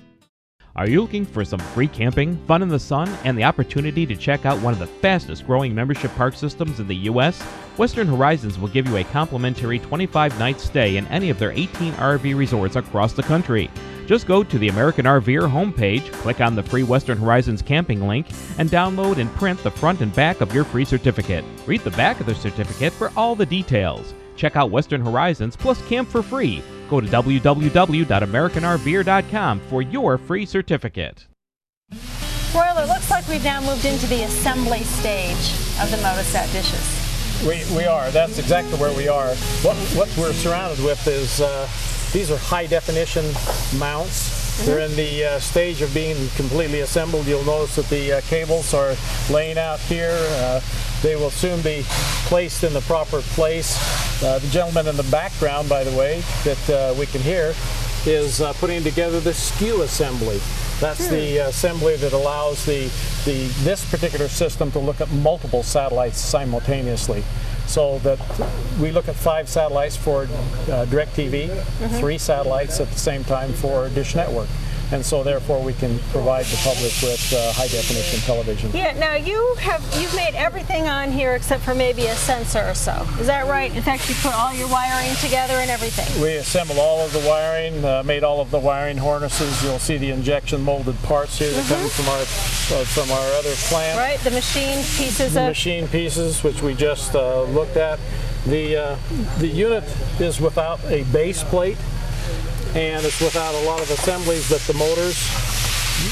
Are 0.74 0.88
you 0.88 1.02
looking 1.02 1.26
for 1.26 1.44
some 1.44 1.60
free 1.60 1.90
camping, 1.90 2.38
fun 2.48 2.62
in 2.62 2.70
the 2.70 2.80
sun, 2.80 3.10
and 3.26 3.38
the 3.38 3.44
opportunity 3.44 4.06
to 4.06 4.16
check 4.16 4.46
out 4.46 4.62
one 4.62 4.72
of 4.72 4.80
the 4.80 4.88
fastest 4.88 5.46
growing 5.46 5.76
membership 5.76 6.16
park 6.16 6.34
systems 6.34 6.80
in 6.80 6.88
the 6.88 6.96
U.S.? 6.96 7.42
Western 7.76 8.08
Horizons 8.08 8.58
will 8.58 8.70
give 8.70 8.88
you 8.88 8.96
a 8.96 9.04
complimentary 9.04 9.80
25 9.80 10.40
night 10.40 10.62
stay 10.62 10.96
in 10.96 11.06
any 11.08 11.30
of 11.30 11.38
their 11.38 11.52
18 11.52 11.92
RV 11.94 12.38
resorts 12.38 12.78
across 12.78 13.12
the 13.12 13.24
country. 13.24 13.70
Just 14.06 14.28
go 14.28 14.44
to 14.46 14.58
the 14.58 14.70
American 14.70 15.06
RVer 15.06 15.52
homepage, 15.52 16.10
click 16.14 16.40
on 16.40 16.56
the 16.56 16.64
free 16.64 16.84
Western 16.84 17.18
Horizons 17.18 17.62
camping 17.62 18.08
link, 18.08 18.28
and 18.58 18.70
download 18.70 19.18
and 19.18 19.30
print 19.36 19.62
the 19.64 19.72
front 19.72 20.00
and 20.00 20.16
back 20.16 20.40
of 20.40 20.56
your 20.56 20.64
free 20.64 20.86
certificate. 20.86 21.44
Read 21.66 21.82
the 21.82 21.92
back 21.92 22.22
of 22.22 22.28
the 22.28 22.36
certificate 22.36 22.94
for 22.94 23.12
all 23.18 23.36
the 23.36 23.46
details. 23.46 24.14
Check 24.38 24.56
out 24.56 24.72
Western 24.72 25.02
Horizons 25.02 25.58
plus 25.58 25.86
camp 25.90 26.08
for 26.08 26.24
free. 26.24 26.64
Go 26.92 27.00
to 27.00 27.08
www.americanrver.com 27.08 29.60
for 29.70 29.82
your 29.82 30.18
free 30.18 30.46
certificate. 30.46 31.26
Royal, 32.54 32.80
it 32.80 32.90
looks 32.90 33.10
like 33.10 33.26
we've 33.30 33.46
now 33.46 33.62
moved 33.62 33.86
into 33.86 34.08
the 34.08 34.24
assembly 34.24 34.84
stage 34.84 35.54
of 35.82 35.90
the 35.90 35.96
Motosat 36.04 36.52
dishes. 36.52 36.98
We, 37.48 37.64
we 37.78 37.86
are. 37.86 38.12
That's 38.12 38.40
exactly 38.40 38.78
where 38.78 38.94
we 38.98 39.08
are. 39.08 39.34
What, 39.64 39.78
what 39.96 40.14
we're 40.18 40.34
surrounded 40.34 40.84
with 40.84 41.08
is 41.08 41.40
uh, 41.40 41.66
these 42.12 42.30
are 42.30 42.38
high 42.38 42.66
definition 42.66 43.24
mounts. 43.80 44.66
They're 44.66 44.80
in 44.80 44.94
the 44.98 45.24
uh, 45.24 45.40
stage 45.40 45.82
of 45.82 45.94
being 45.94 46.18
completely 46.36 46.82
assembled. 46.82 47.26
You'll 47.26 47.46
notice 47.46 47.78
that 47.78 47.88
the 47.88 48.18
uh, 48.18 48.22
cables 48.28 48.74
are 48.74 48.98
laying 49.30 49.58
out 49.58 49.80
here. 49.80 50.12
Uh, 51.02 51.08
they 51.08 51.16
will 51.16 51.32
soon 51.32 51.62
be 51.62 51.84
placed 52.28 52.64
in 52.64 52.74
the 52.74 52.82
proper 52.82 53.22
place. 53.22 53.78
Uh, 54.24 54.40
the 54.40 54.48
gentleman 54.48 54.88
in 54.88 54.96
the 54.96 55.10
background, 55.12 55.68
by 55.68 55.84
the 55.84 55.98
way, 55.98 56.22
that 56.44 56.70
uh, 56.70 56.94
we 57.00 57.06
can 57.06 57.22
hear, 57.22 57.54
is 58.06 58.42
uh, 58.42 58.54
putting 58.54 58.84
together 58.84 59.20
the 59.20 59.34
skew 59.34 59.82
assembly. 59.82 60.40
That's 60.80 61.08
the 61.08 61.38
assembly 61.38 61.96
that 61.98 62.14
allows 62.14 62.66
the, 62.66 62.86
the 63.26 63.48
this 63.64 63.88
particular 63.92 64.28
system 64.28 64.72
to 64.72 64.80
look 64.80 65.00
at 65.00 65.12
multiple 65.12 65.62
satellites 65.62 66.18
simultaneously. 66.18 67.24
So 67.68 68.00
that 68.00 68.20
we 68.80 68.92
look 68.92 69.08
at 69.08 69.16
five 69.16 69.48
satellites 69.48 69.96
for 69.96 70.24
uh, 70.24 70.86
DirecTV, 70.90 72.00
three 72.00 72.18
satellites 72.18 72.80
at 72.80 72.90
the 72.90 72.98
same 73.00 73.24
time 73.24 73.54
for 73.54 73.90
Dish 73.90 74.16
Network. 74.16 74.50
And 74.92 75.06
so 75.06 75.24
therefore 75.24 75.64
we 75.64 75.74
can 75.74 76.00
provide 76.12 76.46
the 76.46 76.58
public 76.58 76.92
with 77.02 77.34
uh, 77.34 77.54
high 77.54 77.68
definition 77.68 78.20
television. 78.22 78.72
Yeah, 78.74 78.92
now 79.00 79.16
you 79.16 79.56
have 79.60 79.82
you've 80.00 80.14
made 80.16 80.36
everything 80.36 80.90
on 80.90 81.12
here 81.12 81.34
except 81.34 81.64
for 81.64 81.74
maybe 81.74 82.08
a 82.08 82.16
sensor 82.16 82.68
or 82.68 82.74
so. 82.76 83.08
Is 83.20 83.28
that 83.28 83.48
right? 83.48 83.74
In 83.74 83.82
fact, 83.82 84.10
you 84.10 84.16
put 84.16 84.34
all 84.34 84.54
your 84.54 84.68
wiring 84.68 85.16
together 85.16 85.54
and 85.56 85.72
everything. 85.72 86.22
We 86.22 86.36
assembled 86.36 86.78
all 86.78 87.06
of 87.06 87.14
the 87.14 87.20
wiring, 87.20 87.86
uh, 87.86 88.04
made 88.04 88.24
all 88.24 88.42
of 88.42 88.52
the 88.52 88.60
wiring 88.60 88.98
harnesses. 88.98 89.64
You'll 89.64 89.80
see 89.80 89.98
the 89.98 90.12
injection 90.12 90.62
molded 90.62 91.02
parts 91.04 91.40
here 91.40 91.52
that 91.52 91.66
come 91.68 91.88
from 91.90 92.10
our 92.10 92.22
uh, 92.22 92.86
from 92.86 93.12
our 93.12 93.28
other 93.34 93.54
plant. 93.70 93.98
Right, 93.98 94.20
the 94.20 94.32
machine 94.32 94.78
pieces 94.78 95.34
The 95.34 95.42
of 95.42 95.48
machine 95.48 95.88
pieces, 95.88 96.44
which 96.44 96.62
we 96.62 96.74
just 96.74 97.16
uh, 97.16 97.44
looked 97.44 97.78
at. 97.78 98.00
The 98.46 98.76
uh, 98.76 98.98
the 99.38 99.48
unit 99.48 99.84
is 100.20 100.42
without 100.42 100.84
a 100.86 101.04
base 101.14 101.44
plate, 101.44 101.78
and 102.76 103.06
it's 103.06 103.20
without 103.20 103.54
a 103.54 103.66
lot 103.66 103.82
of 103.82 103.90
assemblies 103.92 104.48
that 104.50 104.62
the 104.62 104.74
motors 104.74 105.18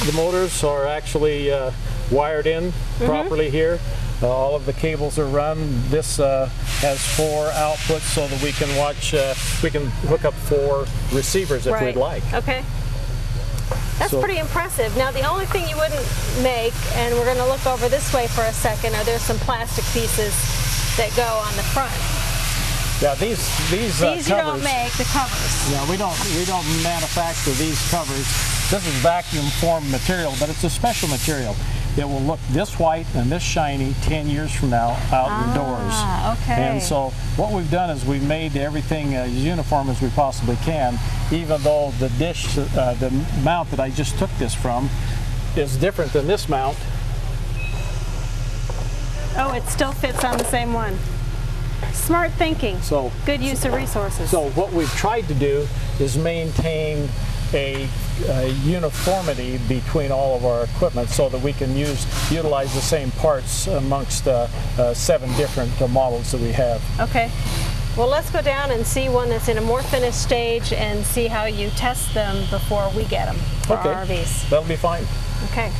the 0.06 0.14
motors 0.14 0.64
are 0.64 0.86
actually 0.86 1.52
uh, 1.52 1.72
wired 2.12 2.46
in 2.46 2.72
properly 3.00 3.50
here. 3.50 3.80
Uh, 4.22 4.28
all 4.28 4.56
of 4.56 4.66
the 4.66 4.74
cables 4.74 5.18
are 5.18 5.26
run. 5.26 5.58
This 5.90 6.20
uh, 6.20 6.48
has 6.82 7.04
four 7.16 7.48
outputs 7.48 8.02
so 8.02 8.28
that 8.28 8.44
we 8.44 8.52
can 8.52 8.76
watch. 8.78 9.14
Uh, 9.14 9.34
we 9.64 9.70
can 9.70 9.88
hook 10.08 10.26
up 10.26 10.34
four 10.34 10.86
receivers 11.12 11.66
if 11.66 11.74
right. 11.74 11.86
we'd 11.86 12.00
like. 12.00 12.24
Okay. 12.34 12.64
That's 13.98 14.12
So- 14.12 14.22
pretty 14.22 14.40
impressive. 14.40 14.96
Now, 14.98 15.12
the 15.12 15.24
only 15.24 15.46
thing 15.48 15.68
you 15.68 15.76
wouldn't 15.78 16.06
make, 16.44 16.74
and 16.96 17.16
we're 17.16 17.26
going 17.26 17.38
to 17.38 17.48
look 17.48 17.66
over 17.66 17.90
this 17.90 18.14
way 18.14 18.28
for 18.28 18.44
a 18.44 18.54
second, 18.54 18.94
are 18.96 19.04
there 19.04 19.20
some 19.20 19.38
plastic 19.38 19.86
pieces 19.86 20.34
that 20.98 21.16
go 21.16 21.24
on 21.24 21.56
the 21.56 21.64
front. 21.64 22.19
Yeah, 23.02 23.16
these 23.16 23.40
these, 23.72 24.04
uh, 24.04 24.16
These 24.16 24.30
you 24.30 24.36
don't 24.36 24.62
make, 24.62 24.92
the 24.94 25.06
covers. 25.06 25.72
Yeah, 25.72 25.90
we 25.90 25.96
don't 25.96 26.20
we 26.36 26.44
don't 26.44 26.68
manufacture 26.84 27.52
these 27.52 27.80
covers. 27.90 28.28
This 28.70 28.86
is 28.86 28.94
vacuum 28.96 29.46
formed 29.62 29.90
material, 29.90 30.34
but 30.38 30.50
it's 30.50 30.66
a 30.66 30.70
special 30.70 31.08
material. 31.08 31.56
It 31.98 32.04
will 32.04 32.22
look 32.22 32.40
this 32.52 32.78
white 32.78 33.06
and 33.16 33.32
this 33.32 33.42
shiny 33.42 33.94
10 34.04 34.28
years 34.28 34.54
from 34.54 34.70
now 34.70 35.00
out 35.12 35.48
indoors. 35.48 35.80
Ah, 35.96 36.34
okay. 36.34 36.62
And 36.62 36.82
so 36.82 37.12
what 37.36 37.52
we've 37.54 37.72
done 37.72 37.90
is 37.90 38.06
we've 38.06 38.28
made 38.28 38.58
everything 38.58 39.16
as 39.16 39.34
uniform 39.34 39.90
as 39.90 40.02
we 40.02 40.10
possibly 40.10 40.58
can, 40.58 41.00
even 41.32 41.62
though 41.64 41.92
the 42.00 42.10
dish, 42.10 42.58
uh, 42.58 42.94
the 42.96 43.12
mount 43.44 43.72
that 43.72 43.80
I 43.80 43.90
just 43.90 44.20
took 44.20 44.30
this 44.38 44.54
from, 44.54 44.90
is 45.56 45.78
different 45.78 46.14
than 46.14 46.28
this 46.28 46.48
mount. 46.48 46.78
Oh, 49.38 49.54
it 49.56 49.64
still 49.68 49.94
fits 49.94 50.24
on 50.24 50.38
the 50.38 50.46
same 50.46 50.74
one. 50.74 50.98
Smart 51.94 52.32
thinking. 52.34 52.80
So 52.82 53.12
Good 53.26 53.42
use 53.42 53.66
of 53.66 53.74
resources. 53.74 54.30
So 54.30 54.50
what 54.52 54.72
we've 54.74 54.92
tried 54.96 55.28
to 55.28 55.34
do 55.34 55.68
is 56.00 56.18
maintain 56.18 57.08
a, 57.54 57.88
uh 58.28 58.42
uniformity 58.64 59.58
between 59.68 60.12
all 60.12 60.36
of 60.36 60.46
our 60.46 60.64
equipment 60.66 61.10
so 61.10 61.30
that 61.30 61.42
we 61.42 61.54
can 61.54 61.76
use 61.76 62.06
utilize 62.32 62.74
the 62.74 62.82
same 62.82 63.10
parts 63.12 63.66
amongst 63.68 64.28
uh, 64.28 64.48
uh, 64.78 64.94
seven 64.94 65.30
different 65.36 65.72
uh, 65.82 65.88
models 65.88 66.32
that 66.32 66.42
we 66.42 66.52
have. 66.52 66.82
Okay. 67.00 67.32
Well, 67.98 68.08
let's 68.08 68.30
go 68.30 68.42
down 68.42 68.72
and 68.72 68.86
see 68.86 69.10
one 69.10 69.30
that's 69.30 69.48
in 69.50 69.58
a 69.58 69.62
more 69.62 69.82
finished 69.82 70.22
stage 70.22 70.72
and 70.74 71.04
see 71.06 71.28
how 71.28 71.46
you 71.46 71.70
test 71.72 72.14
them 72.14 72.36
before 72.50 72.90
we 72.96 73.04
get 73.06 73.26
them 73.26 73.36
for 73.66 73.78
Okay. 73.78 73.90
our 73.90 74.06
RVs. 74.06 74.50
That'll 74.50 74.68
be 74.68 74.76
fine. 74.76 75.04
Okay. 75.52 75.72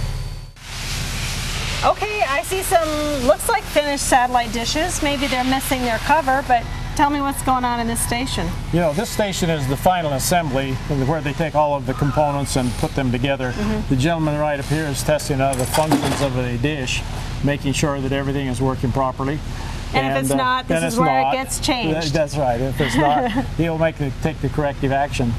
Okay, 1.86 2.24
I 2.28 2.44
see 2.44 2.62
some, 2.62 2.88
looks 3.26 3.48
like 3.48 3.64
finished 3.64 4.06
satellite 4.06 4.52
dishes. 4.52 5.02
Maybe 5.02 5.28
they're 5.28 5.46
missing 5.46 5.82
their 5.84 5.98
cover, 6.00 6.44
but 6.46 6.66
tell 6.98 7.10
me 7.10 7.22
what's 7.22 7.42
going 7.44 7.64
on 7.64 7.80
in 7.80 7.88
this 7.88 8.02
station. 8.06 8.50
You 8.74 8.82
know, 8.82 8.92
this 8.92 9.10
station 9.10 9.50
is 9.50 9.66
the 9.70 9.78
final 9.78 10.12
assembly 10.12 10.74
where 11.08 11.22
they 11.22 11.32
take 11.32 11.56
all 11.56 11.76
of 11.76 11.86
the 11.86 11.94
components 11.94 12.58
and 12.58 12.70
put 12.74 12.94
them 12.96 13.14
together. 13.14 13.54
Mm-hmm. 13.54 13.88
The 13.88 13.96
gentleman 13.96 14.38
right 14.38 14.60
up 14.60 14.66
here 14.66 14.84
is 14.88 15.02
testing 15.04 15.40
out 15.40 15.56
the 15.56 15.66
functions 15.68 16.22
of 16.22 16.36
a 16.38 16.58
dish, 16.58 17.02
making 17.46 17.72
sure 17.72 18.02
that 18.02 18.12
everything 18.12 18.48
is 18.48 18.60
working 18.62 18.92
properly. 18.92 19.40
And 19.94 20.18
if 20.18 20.26
it's 20.26 20.36
not, 20.36 20.68
this 20.68 20.84
is 20.84 21.00
where 21.00 21.30
it 21.30 21.32
gets 21.32 21.62
changed. 21.62 22.14
That's 22.14 22.36
right. 22.36 22.60
If 22.60 22.82
it's 22.82 22.98
not, 22.98 23.32
he'll 23.58 23.78
make 23.78 23.96
the, 23.96 24.12
take 24.22 24.40
the 24.42 24.50
corrective 24.50 24.92
action. 24.92 25.32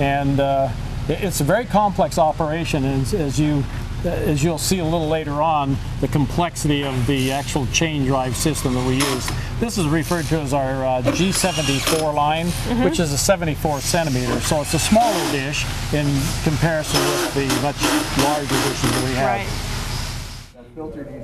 And 0.00 0.40
uh, 0.40 0.70
it- 1.08 1.22
it's 1.22 1.40
a 1.40 1.44
very 1.44 1.64
complex 1.66 2.18
operation, 2.18 2.84
as, 2.84 3.14
as 3.14 3.38
you 3.38 3.62
as 4.06 4.42
you'll 4.44 4.58
see 4.58 4.78
a 4.78 4.84
little 4.84 5.08
later 5.08 5.42
on, 5.42 5.76
the 6.00 6.08
complexity 6.08 6.84
of 6.84 7.06
the 7.06 7.32
actual 7.32 7.66
chain 7.68 8.04
drive 8.04 8.36
system 8.36 8.74
that 8.74 8.86
we 8.86 8.94
use. 8.94 9.30
This 9.60 9.78
is 9.78 9.86
referred 9.86 10.26
to 10.26 10.40
as 10.40 10.52
our 10.52 10.84
uh, 10.84 11.02
G74 11.02 12.12
line, 12.14 12.46
Mm-hmm. 12.46 12.84
which 12.84 13.00
is 13.00 13.12
a 13.12 13.18
74 13.18 13.80
centimeter. 13.80 14.40
So 14.40 14.60
it's 14.60 14.74
a 14.74 14.78
smaller 14.78 15.32
dish 15.32 15.64
in 15.92 16.06
comparison 16.42 17.00
with 17.00 17.34
the 17.34 17.46
much 17.62 17.76
larger 18.24 18.48
dishes 18.48 18.90
that 18.90 19.04
we 19.04 19.14
have. 19.14 19.46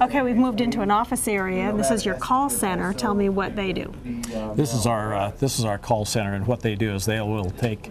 Okay, 0.02 0.22
we've 0.22 0.36
moved 0.36 0.60
into 0.60 0.80
an 0.80 0.90
office 0.92 1.26
area. 1.26 1.72
This 1.72 1.90
is 1.90 2.04
your 2.06 2.14
call 2.14 2.48
center. 2.50 2.92
Tell 2.92 3.14
me 3.14 3.28
what 3.28 3.56
they 3.56 3.72
do. 3.72 3.92
This 4.54 4.72
is 4.74 4.86
our 4.86 5.12
uh, 5.14 5.32
this 5.40 5.58
is 5.58 5.64
our 5.64 5.76
call 5.76 6.04
center, 6.04 6.34
and 6.34 6.46
what 6.46 6.60
they 6.60 6.76
do 6.76 6.94
is 6.94 7.04
they 7.04 7.20
will 7.20 7.50
take 7.50 7.88
uh, 7.88 7.90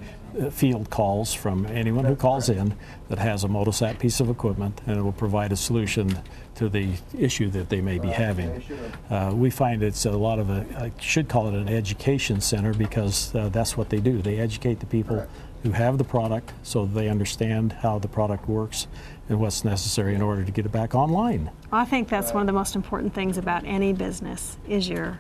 field 0.52 0.90
calls 0.90 1.34
from 1.34 1.66
anyone 1.68 2.06
who 2.06 2.16
calls 2.16 2.50
in 2.50 2.76
that 3.10 3.20
has 3.20 3.44
a 3.44 3.48
Motosat 3.48 4.00
piece 4.00 4.20
of 4.20 4.30
equipment, 4.30 4.82
and 4.86 4.98
it 4.98 5.02
will 5.02 5.12
provide 5.12 5.52
a 5.52 5.56
solution 5.56 6.20
to 6.56 6.70
the 6.70 6.94
issue 7.18 7.50
that 7.50 7.70
they 7.70 7.82
may 7.82 8.00
be 8.00 8.10
having. 8.10 8.64
Uh, 9.10 9.32
we 9.34 9.50
find 9.50 9.82
it's 9.82 10.06
a 10.06 10.12
lot 10.12 10.40
of 10.40 10.50
a 10.50 10.66
I 10.78 10.92
should 11.02 11.30
call 11.30 11.48
it 11.48 11.54
an 11.54 11.70
education 11.70 12.42
center 12.42 12.74
because 12.74 13.34
uh, 13.34 13.50
that's 13.50 13.78
what 13.78 13.90
they 13.90 14.00
do. 14.00 14.22
They 14.22 14.40
educate 14.40 14.80
the 14.80 14.86
people 14.86 15.26
who 15.64 15.72
have 15.72 15.98
the 15.98 16.04
product 16.04 16.54
so 16.64 16.86
they 16.86 17.10
understand 17.10 17.74
how 17.74 18.00
the 18.00 18.08
product 18.08 18.48
works 18.48 18.88
and 19.28 19.40
what's 19.40 19.64
necessary 19.64 20.16
in 20.16 20.22
order 20.22 20.44
to 20.44 20.52
get 20.52 20.66
it 20.66 20.72
back 20.72 20.96
online. 20.96 21.52
I 21.72 21.86
think 21.86 22.10
that's 22.10 22.34
one 22.34 22.42
of 22.42 22.48
the 22.48 22.54
most 22.54 22.76
important 22.76 23.14
things 23.14 23.38
about 23.38 23.64
any 23.66 23.94
business 23.94 24.58
is 24.68 24.90
your 24.90 25.20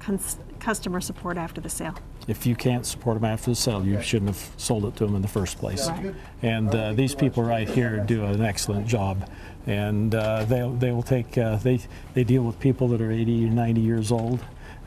cons- 0.00 0.38
customer 0.66 1.00
support 1.00 1.36
after 1.38 1.60
the 1.60 1.68
sale. 1.68 1.94
if 2.26 2.44
you 2.44 2.56
can't 2.56 2.84
support 2.84 3.14
them 3.20 3.24
after 3.24 3.52
the 3.52 3.54
sale, 3.54 3.86
you 3.86 4.02
shouldn't 4.02 4.30
have 4.34 4.50
sold 4.56 4.84
it 4.84 4.96
to 4.96 5.06
them 5.06 5.14
in 5.14 5.22
the 5.22 5.28
first 5.28 5.58
place. 5.58 5.88
Right. 5.88 6.12
And 6.42 6.74
uh, 6.74 6.92
these 6.92 7.14
people 7.14 7.44
right 7.44 7.68
here 7.68 8.00
do 8.00 8.24
an 8.24 8.42
excellent 8.42 8.84
job, 8.88 9.30
and 9.68 10.12
uh, 10.12 10.44
they 10.44 10.68
they 10.84 10.90
will 10.90 11.04
take 11.04 11.38
uh, 11.38 11.54
they 11.58 11.78
they 12.14 12.24
deal 12.24 12.42
with 12.42 12.58
people 12.58 12.88
that 12.88 13.00
are 13.00 13.12
80 13.12 13.46
or 13.46 13.50
90 13.50 13.80
years 13.80 14.10
old. 14.10 14.40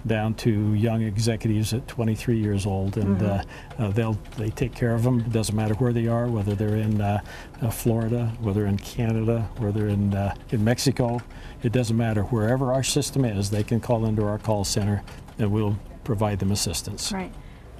Down 0.07 0.33
to 0.45 0.74
young 0.75 1.01
executives 1.01 1.74
at 1.74 1.86
23 1.89 2.38
years 2.38 2.65
old, 2.65 2.95
and 2.98 3.21
uh, 3.21 3.43
uh, 3.77 3.89
they'll 3.89 4.17
they 4.38 4.50
take 4.50 4.74
care 4.74 4.93
of 4.93 5.03
them. 5.03 5.19
It 5.19 5.33
doesn't 5.33 5.55
matter 5.55 5.75
where 5.75 5.91
they 5.93 6.07
are, 6.07 6.27
whether 6.27 6.55
they're 6.55 6.77
in 6.77 7.01
uh, 7.01 7.19
uh, 7.62 7.69
Florida, 7.69 8.31
whether 8.39 8.65
in 8.65 8.77
Canada, 8.77 9.50
whether 9.57 9.88
in 9.89 10.13
uh, 10.13 10.36
in 10.51 10.63
Mexico. 10.63 11.21
It 11.63 11.74
doesn't 11.74 11.98
matter 11.98 12.24
wherever 12.24 12.71
our 12.71 12.83
system 12.83 13.25
is. 13.25 13.50
They 13.50 13.63
can 13.63 13.81
call 13.81 14.05
into 14.05 14.24
our 14.24 14.39
call 14.39 14.63
center, 14.63 15.03
and 15.39 15.51
we'll 15.51 15.77
provide 16.03 16.39
them 16.39 16.51
assistance. 16.51 17.12
Right. 17.12 17.34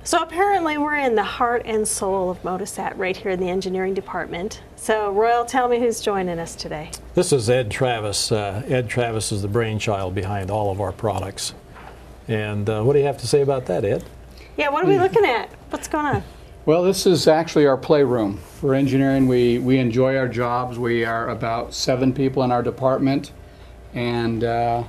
So 0.04 0.24
apparently 0.24 0.78
we're 0.78 0.96
in 0.96 1.16
the 1.16 1.24
heart 1.24 1.64
and 1.66 1.88
soul 1.88 2.32
of 2.32 2.42
Motosat 2.42 2.98
right 2.98 3.16
here 3.16 3.32
in 3.32 3.40
the 3.40 3.50
engineering 3.50 3.94
department. 3.94 4.62
So 4.76 5.12
Royal, 5.12 5.46
tell 5.46 5.68
me 5.68 5.80
who's 5.80 6.00
joining 6.00 6.40
us 6.40 6.56
today. 6.56 6.90
This 7.14 7.34
is 7.34 7.50
Ed 7.50 7.70
Travis. 7.70 8.32
Uh, 8.32 8.64
Ed 8.68 8.90
Travis 8.90 9.32
is 9.32 9.42
the 9.42 9.48
brainchild 9.48 10.16
behind 10.16 10.50
all 10.50 10.72
of 10.72 10.80
our 10.80 10.94
products. 10.94 11.54
And 12.28 12.70
uh, 12.70 12.82
what 12.84 12.94
do 12.94 13.00
you 13.00 13.06
have 13.06 13.18
to 13.18 13.28
say 13.28 13.42
about 13.42 13.66
that, 13.66 13.84
Ed? 13.84 14.06
Yeah, 14.56 14.70
what 14.70 14.84
are 14.84 14.88
we 14.88 14.98
looking 14.98 15.26
at? 15.26 15.50
What's 15.70 15.88
going 15.88 16.06
on? 16.06 16.24
Well, 16.66 16.84
this 16.84 17.06
is 17.06 17.28
actually 17.28 17.66
our 17.66 17.78
playroom. 17.78 18.38
For 18.38 18.76
engineering, 18.76 19.28
we, 19.28 19.58
we 19.60 19.80
enjoy 19.80 20.18
our 20.18 20.28
jobs. 20.28 20.78
We 20.78 21.04
are 21.06 21.30
about 21.30 21.74
seven 21.74 22.14
people 22.14 22.44
in 22.44 22.52
our 22.52 22.62
department, 22.62 23.32
and 23.94 24.44
uh, 24.44 24.84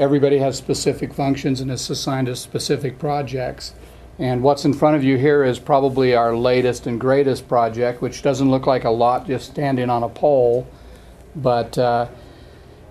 everybody 0.00 0.38
has 0.38 0.56
specific 0.56 1.12
functions 1.12 1.60
and 1.60 1.70
is 1.70 1.88
assigned 1.90 2.26
to 2.26 2.34
specific 2.34 2.98
projects. 2.98 3.74
And 4.18 4.42
what's 4.42 4.64
in 4.64 4.72
front 4.72 4.96
of 4.96 5.04
you 5.04 5.18
here 5.18 5.44
is 5.44 5.58
probably 5.58 6.14
our 6.14 6.34
latest 6.34 6.86
and 6.86 6.98
greatest 6.98 7.46
project, 7.46 8.00
which 8.00 8.22
doesn't 8.22 8.50
look 8.50 8.66
like 8.66 8.84
a 8.84 8.90
lot 8.90 9.26
just 9.26 9.50
standing 9.50 9.90
on 9.90 10.02
a 10.02 10.08
pole, 10.08 10.66
but 11.36 11.76
uh, 11.76 12.08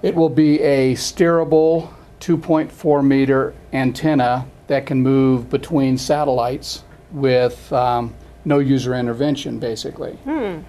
it 0.03 0.13
will 0.13 0.29
be 0.29 0.61
a 0.61 0.93
steerable 0.93 1.91
2.4 2.19 3.05
meter 3.05 3.55
antenna 3.73 4.45
that 4.67 4.85
can 4.85 5.01
move 5.01 5.49
between 5.49 5.97
satellites 5.97 6.83
with 7.11 7.73
um, 7.73 8.13
no 8.45 8.59
user 8.59 8.93
intervention, 8.93 9.57
basically. 9.57 10.17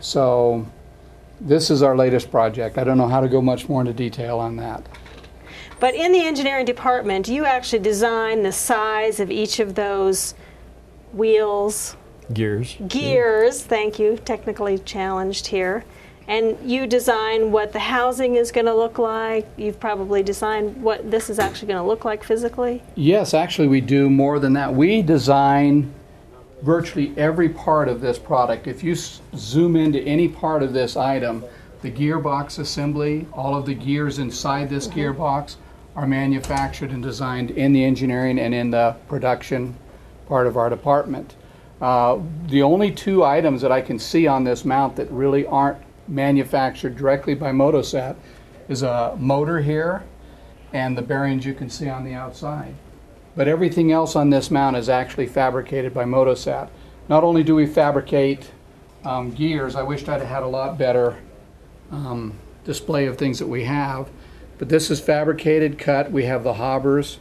So, 0.01 0.67
this 1.39 1.71
is 1.71 1.83
our 1.83 1.97
latest 1.97 2.31
project. 2.31 2.79
I 2.79 2.85
don't 2.85 2.99
know 2.99 3.09
how 3.09 3.21
to 3.21 3.29
go 3.29 3.41
much 3.41 3.69
more 3.69 3.81
into 3.81 3.93
detail 3.93 4.39
on 4.39 4.57
that. 4.57 4.87
But 5.81 5.95
in 5.95 6.13
the 6.13 6.27
engineering 6.27 6.67
department, 6.67 7.27
you 7.27 7.47
actually 7.47 7.79
design 7.79 8.43
the 8.43 8.53
size 8.53 9.19
of 9.19 9.31
each 9.31 9.61
of 9.61 9.75
those 9.75 10.35
wheels, 11.15 11.97
Gears. 12.35 12.77
gears, 12.87 13.63
thank 13.63 13.99
you, 13.99 14.19
technically 14.19 14.79
challenged 14.79 15.47
here. 15.47 15.85
And 16.29 16.57
you 16.71 16.87
design 16.87 17.51
what 17.51 17.73
the 17.73 17.79
housing 17.79 18.37
is 18.37 18.53
going 18.53 18.67
to 18.67 18.75
look 18.75 18.99
like. 18.99 19.49
You've 19.57 19.81
probably 19.81 20.23
designed 20.23 20.81
what 20.81 21.11
this 21.11 21.31
is 21.31 21.39
actually 21.39 21.69
going 21.69 21.83
to 21.83 21.89
look 21.89 22.05
like 22.05 22.23
physically. 22.23 22.83
Yes, 22.95 23.33
actually, 23.33 23.67
we 23.67 23.81
do 23.81 24.11
more 24.11 24.39
than 24.39 24.53
that. 24.53 24.73
We 24.73 25.01
design 25.01 25.93
virtually 26.63 27.15
every 27.17 27.49
part 27.49 27.89
of 27.89 28.03
this 28.03 28.19
product. 28.19 28.67
If 28.67 28.85
you 28.85 28.93
s- 28.93 29.23
zoom 29.35 29.77
into 29.77 29.99
any 30.03 30.29
part 30.29 30.63
of 30.63 30.75
this 30.75 30.95
item, 30.95 31.43
the 31.81 31.91
gearbox 31.91 32.59
assembly, 32.59 33.27
all 33.33 33.57
of 33.57 33.65
the 33.65 33.75
gears 33.75 34.19
inside 34.19 34.69
this 34.69 34.87
mm-hmm. 34.87 35.01
gearbox 35.01 35.57
are 36.01 36.07
manufactured 36.07 36.93
and 36.93 37.03
designed 37.03 37.51
in 37.51 37.75
the 37.75 37.85
engineering 37.85 38.39
and 38.39 38.55
in 38.55 38.71
the 38.71 38.97
production 39.07 39.77
part 40.29 40.47
of 40.47 40.57
our 40.57 40.71
department. 40.71 41.35
Uh, 41.79 42.19
the 42.47 42.63
only 42.63 42.91
two 42.91 43.23
items 43.23 43.61
that 43.61 43.71
I 43.71 43.83
can 43.83 43.99
see 43.99 44.27
on 44.27 44.43
this 44.43 44.65
mount 44.65 44.97
that 44.97 45.11
really 45.11 45.45
aren't 45.45 45.77
manufactured 46.09 46.97
directly 46.97 47.35
by 47.35 47.53
Motosat 47.53 48.17
is 48.67 48.83
a 48.83 49.15
motor 49.19 49.61
here 49.61 50.03
and 50.73 50.97
the 50.97 51.03
bearings 51.03 51.45
you 51.45 51.53
can 51.53 51.69
see 51.69 51.91
on 51.91 52.03
the 52.03 52.15
outside. 52.15 52.75
But 53.37 53.47
everything 53.47 53.93
else 53.93 54.17
on 54.17 54.31
this 54.31 54.51
mount 54.51 54.77
is 54.77 54.89
actually 54.89 55.27
fabricated 55.27 55.93
by 55.93 56.05
Motosat. 56.05 56.71
Not 57.11 57.25
only 57.25 57.43
do 57.43 57.55
we 57.55 57.67
fabricate 57.67 58.51
um, 59.05 59.33
gears, 59.33 59.77
I 59.77 59.83
wished 59.83 60.09
I'd 60.09 60.23
had 60.23 60.45
a 60.45 60.49
lot 60.49 60.79
better 60.79 61.19
um, 61.91 62.39
display 62.65 63.05
of 63.05 63.19
things 63.19 63.39
that 63.39 63.49
we 63.49 63.65
have. 63.65 64.09
But 64.61 64.69
this 64.69 64.91
is 64.91 65.01
fabricated, 65.01 65.79
cut. 65.79 66.13
We 66.13 66.27
have 66.27 66.45
the 66.45 66.53
hobbers. 66.53 67.19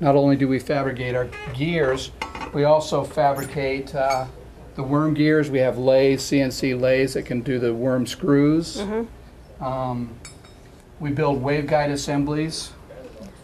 Not 0.00 0.16
only 0.16 0.34
do 0.34 0.48
we 0.48 0.58
fabricate 0.58 1.14
our 1.14 1.28
gears, 1.52 2.10
we 2.54 2.64
also 2.64 3.04
fabricate 3.04 3.94
uh, 3.94 4.24
the 4.76 4.82
worm 4.82 5.12
gears. 5.12 5.50
We 5.50 5.58
have 5.58 5.76
lathes, 5.76 6.22
CNC 6.22 6.80
lathes 6.80 7.12
that 7.12 7.26
can 7.26 7.42
do 7.42 7.58
the 7.58 7.74
worm 7.74 8.06
screws. 8.06 8.80
Um, 9.60 10.18
we 11.00 11.10
build 11.10 11.42
waveguide 11.42 11.90
assemblies 11.90 12.72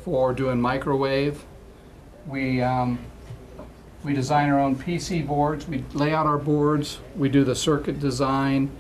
for 0.00 0.32
doing 0.32 0.58
microwave. 0.58 1.44
We, 2.26 2.62
um, 2.62 2.98
we 4.02 4.14
design 4.14 4.48
our 4.48 4.58
own 4.58 4.76
PC 4.76 5.26
boards. 5.26 5.68
We 5.68 5.84
lay 5.92 6.14
out 6.14 6.24
our 6.24 6.38
boards. 6.38 7.00
We 7.14 7.28
do 7.28 7.44
the 7.44 7.54
circuit 7.54 8.00
design. 8.00 8.70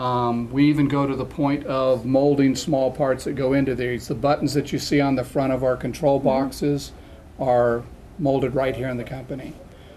Um, 0.00 0.50
we 0.50 0.66
even 0.70 0.88
go 0.88 1.06
to 1.06 1.14
the 1.14 1.26
point 1.26 1.66
of 1.66 2.06
molding 2.06 2.56
small 2.56 2.90
parts 2.90 3.24
that 3.24 3.34
go 3.34 3.52
into 3.52 3.74
these. 3.74 4.08
The 4.08 4.14
buttons 4.14 4.54
that 4.54 4.72
you 4.72 4.78
see 4.78 4.98
on 4.98 5.14
the 5.14 5.24
front 5.24 5.52
of 5.52 5.62
our 5.62 5.76
control 5.76 6.18
boxes 6.18 6.92
are 7.38 7.84
molded 8.18 8.54
right 8.54 8.74
here 8.74 8.88
in 8.88 8.96
the 8.96 9.04
company. 9.04 9.52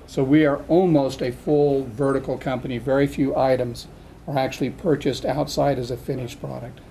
So 0.06 0.22
we 0.22 0.46
are 0.46 0.58
almost 0.68 1.22
a 1.22 1.32
full 1.32 1.86
vertical 1.86 2.38
company. 2.38 2.80
Very 2.80 3.08
few 3.08 3.34
items 3.38 3.88
are 4.28 4.38
actually 4.38 4.72
purchased 4.72 5.24
outside 5.24 5.80
as 5.80 5.90
a 5.90 5.96
finished 5.96 6.42
product. 6.42 6.82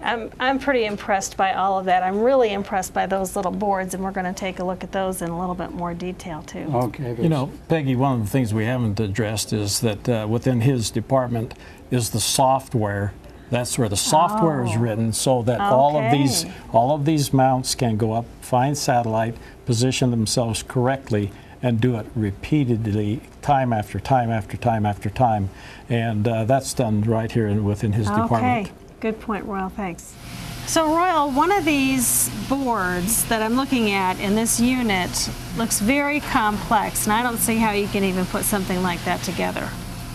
I'm, 0.00 0.30
I'm 0.38 0.60
pretty 0.60 0.84
impressed 0.84 1.36
by 1.36 1.54
all 1.54 1.80
of 1.80 1.86
that. 1.86 2.04
I'm 2.04 2.20
really 2.20 2.52
impressed 2.52 2.94
by 2.94 3.06
those 3.06 3.34
little 3.34 3.52
boards, 3.52 3.94
and 3.94 4.04
we're 4.04 4.12
going 4.12 4.32
to 4.32 4.32
take 4.32 4.60
a 4.60 4.64
look 4.64 4.84
at 4.84 4.92
those 4.92 5.20
in 5.20 5.30
a 5.30 5.38
little 5.38 5.54
bit 5.56 5.72
more 5.72 5.94
detail 5.94 6.42
too. 6.42 6.70
Okay. 6.72 7.16
You 7.20 7.28
know, 7.28 7.52
Peggy, 7.68 7.96
one 7.96 8.20
of 8.20 8.24
the 8.24 8.30
things 8.30 8.54
we 8.54 8.66
haven't 8.66 9.00
addressed 9.00 9.52
is 9.52 9.80
that 9.80 10.08
uh, 10.08 10.26
within 10.28 10.60
his 10.60 10.90
department 10.90 11.54
is 11.92 12.10
the 12.10 12.18
software. 12.20 13.12
That's 13.50 13.78
where 13.78 13.88
the 13.88 13.96
software 13.96 14.64
is 14.64 14.72
Oh. 14.74 14.80
written, 14.80 15.12
so 15.12 15.42
that 15.42 15.60
all 15.60 15.96
of 15.98 16.10
these 16.10 16.46
all 16.72 16.94
of 16.94 17.04
these 17.04 17.32
mounts 17.32 17.74
can 17.74 17.96
go 17.98 18.12
up, 18.14 18.24
find 18.40 18.76
satellite, 18.76 19.36
position 19.66 20.10
themselves 20.10 20.64
correctly, 20.66 21.30
and 21.62 21.78
do 21.80 21.96
it 21.96 22.06
repeatedly, 22.16 23.20
time 23.42 23.72
after 23.72 24.00
time 24.00 24.30
after 24.30 24.56
time 24.56 24.86
after 24.86 25.10
time, 25.10 25.50
and 25.90 26.26
uh, 26.26 26.44
that's 26.44 26.72
done 26.72 27.02
right 27.02 27.30
here 27.30 27.46
in, 27.46 27.62
within 27.62 27.92
his 27.92 28.06
department. 28.08 28.66
Okay, 28.68 28.72
good 29.00 29.20
point, 29.20 29.44
Royal. 29.44 29.68
Thanks. 29.68 30.14
So, 30.66 30.96
Royal, 30.96 31.30
one 31.30 31.52
of 31.52 31.64
these 31.64 32.30
boards 32.48 33.24
that 33.24 33.42
I'm 33.42 33.54
looking 33.56 33.90
at 33.90 34.18
in 34.18 34.34
this 34.34 34.60
unit 34.60 35.28
looks 35.58 35.78
very 35.80 36.20
complex, 36.20 37.04
and 37.04 37.12
I 37.12 37.22
don't 37.22 37.36
see 37.38 37.56
how 37.56 37.72
you 37.72 37.86
can 37.88 38.02
even 38.04 38.24
put 38.26 38.44
something 38.44 38.82
like 38.82 39.04
that 39.04 39.22
together. 39.24 39.68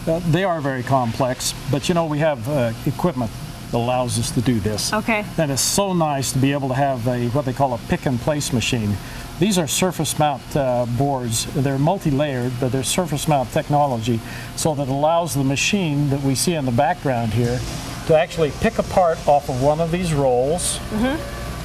Uh, 0.07 0.19
they 0.31 0.45
are 0.45 0.61
very 0.61 0.83
complex, 0.83 1.53
but 1.69 1.89
you 1.89 1.95
know 1.95 2.05
we 2.05 2.19
have 2.19 2.47
uh, 2.47 2.71
equipment 2.85 3.29
that 3.71 3.77
allows 3.77 4.17
us 4.17 4.31
to 4.31 4.41
do 4.41 4.59
this. 4.61 4.93
Okay. 4.93 5.25
And 5.37 5.51
it's 5.51 5.61
so 5.61 5.91
nice 5.91 6.31
to 6.31 6.39
be 6.39 6.53
able 6.53 6.69
to 6.69 6.75
have 6.75 7.05
a 7.07 7.27
what 7.29 7.43
they 7.43 7.51
call 7.51 7.73
a 7.73 7.77
pick 7.89 8.05
and 8.05 8.17
place 8.19 8.53
machine. 8.53 8.95
These 9.39 9.57
are 9.57 9.67
surface 9.67 10.17
mount 10.17 10.41
uh, 10.55 10.85
boards. 10.97 11.45
They're 11.53 11.77
multi-layered, 11.77 12.53
but 12.59 12.71
they're 12.71 12.83
surface 12.83 13.27
mount 13.27 13.51
technology, 13.51 14.19
so 14.55 14.73
that 14.75 14.87
allows 14.87 15.33
the 15.33 15.43
machine 15.43 16.09
that 16.09 16.21
we 16.21 16.35
see 16.35 16.53
in 16.53 16.65
the 16.65 16.71
background 16.71 17.33
here 17.33 17.59
to 18.07 18.17
actually 18.17 18.51
pick 18.61 18.79
a 18.79 18.83
part 18.83 19.17
off 19.27 19.49
of 19.49 19.61
one 19.61 19.81
of 19.81 19.91
these 19.91 20.13
rolls 20.13 20.79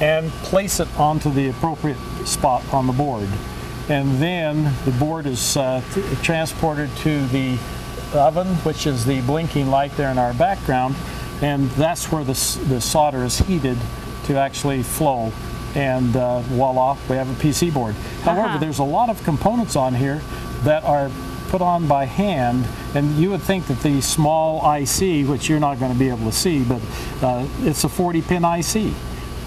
and 0.00 0.30
place 0.42 0.80
it 0.80 0.88
onto 0.98 1.30
the 1.30 1.48
appropriate 1.48 1.96
spot 2.26 2.62
on 2.74 2.88
the 2.88 2.92
board. 2.92 3.28
And 3.88 4.20
then 4.20 4.64
the 4.84 4.90
board 4.92 5.26
is 5.26 5.56
uh, 5.56 5.80
t- 5.94 6.02
transported 6.22 6.90
to 6.98 7.24
the 7.28 7.56
oven, 8.14 8.46
which 8.64 8.86
is 8.86 9.04
the 9.04 9.20
blinking 9.22 9.70
light 9.70 9.92
there 9.96 10.10
in 10.10 10.18
our 10.18 10.34
background, 10.34 10.94
and 11.40 11.68
that's 11.72 12.10
where 12.12 12.24
the, 12.24 12.32
the 12.68 12.80
solder 12.80 13.24
is 13.24 13.38
heated 13.38 13.78
to 14.24 14.36
actually 14.36 14.82
flow. 14.82 15.32
And 15.74 16.14
uh, 16.16 16.40
voila, 16.40 16.96
we 17.08 17.16
have 17.16 17.30
a 17.30 17.42
PC 17.42 17.72
board. 17.72 17.94
However, 18.22 18.42
Uh-huh. 18.42 18.58
there's 18.58 18.78
a 18.78 18.84
lot 18.84 19.08
of 19.08 19.22
components 19.24 19.74
on 19.74 19.94
here 19.94 20.20
that 20.64 20.84
are 20.84 21.10
put 21.48 21.62
on 21.62 21.86
by 21.86 22.04
hand, 22.04 22.66
and 22.94 23.14
you 23.16 23.30
would 23.30 23.42
think 23.42 23.66
that 23.66 23.80
the 23.80 24.00
small 24.00 24.58
IC, 24.74 25.26
which 25.28 25.48
you're 25.48 25.60
not 25.60 25.78
going 25.78 25.92
to 25.92 25.98
be 25.98 26.08
able 26.08 26.26
to 26.26 26.32
see, 26.32 26.62
but 26.64 26.80
uh, 27.22 27.46
it's 27.60 27.84
a 27.84 27.88
40 27.88 28.22
pin 28.22 28.44
IC. 28.44 28.92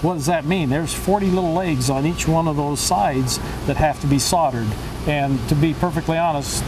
What 0.02 0.14
does 0.14 0.26
that 0.26 0.44
mean? 0.44 0.68
There's 0.68 0.92
40 0.94 1.26
little 1.26 1.52
legs 1.54 1.88
on 1.90 2.04
each 2.06 2.28
one 2.28 2.48
of 2.48 2.56
those 2.56 2.80
sides 2.80 3.38
that 3.66 3.76
have 3.76 4.00
to 4.02 4.06
be 4.06 4.18
soldered. 4.18 4.66
And 5.06 5.38
to 5.48 5.54
be 5.54 5.72
perfectly 5.72 6.18
honest, 6.18 6.64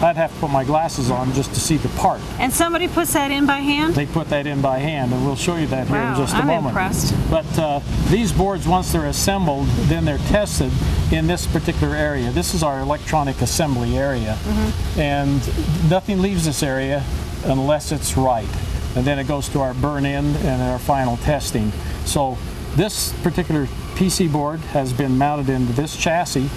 I'd 0.00 0.16
have 0.16 0.32
to 0.32 0.40
put 0.40 0.50
my 0.50 0.64
glasses 0.64 1.10
on 1.10 1.32
just 1.34 1.52
to 1.54 1.60
see 1.60 1.76
the 1.76 1.88
part. 1.90 2.20
And 2.38 2.50
somebody 2.52 2.88
puts 2.88 3.12
that 3.12 3.30
in 3.30 3.44
by 3.46 3.58
hand? 3.58 3.94
They 3.94 4.06
put 4.06 4.28
that 4.30 4.46
in 4.46 4.62
by 4.62 4.78
hand, 4.78 5.12
and 5.12 5.24
we'll 5.26 5.36
show 5.36 5.56
you 5.56 5.66
that 5.66 5.88
here 5.88 5.96
in 5.96 6.02
Wow, 6.02 6.16
just 6.16 6.34
a 6.34 6.38
I'm 6.38 6.46
moment. 6.46 6.68
impressed. 6.68 7.14
But 7.30 7.58
uh, 7.58 7.80
these 8.08 8.32
boards, 8.32 8.66
once 8.66 8.92
they're 8.92 9.06
assembled, 9.06 9.66
then 9.88 10.04
they're 10.06 10.18
tested 10.18 10.72
in 11.12 11.26
this 11.26 11.46
particular 11.46 11.94
area. 11.94 12.30
This 12.30 12.54
is 12.54 12.62
our 12.62 12.80
electronic 12.80 13.40
assembly 13.42 13.98
area, 13.98 14.38
Mm-hmm. 14.42 15.00
and 15.00 15.90
nothing 15.90 16.22
leaves 16.22 16.46
this 16.46 16.62
area 16.62 17.04
unless 17.44 17.92
it's 17.92 18.16
right. 18.16 18.48
And 18.96 19.04
then 19.04 19.18
it 19.18 19.26
goes 19.28 19.48
to 19.50 19.60
our 19.60 19.74
burn-in 19.74 20.36
and 20.36 20.62
our 20.62 20.78
final 20.78 21.16
testing. 21.18 21.72
So 22.06 22.38
this 22.76 23.12
particular 23.22 23.66
PC 23.94 24.30
board 24.30 24.60
has 24.60 24.92
been 24.92 25.18
mounted 25.18 25.48
into 25.48 25.72
this 25.72 25.96
chassis, 25.96 26.48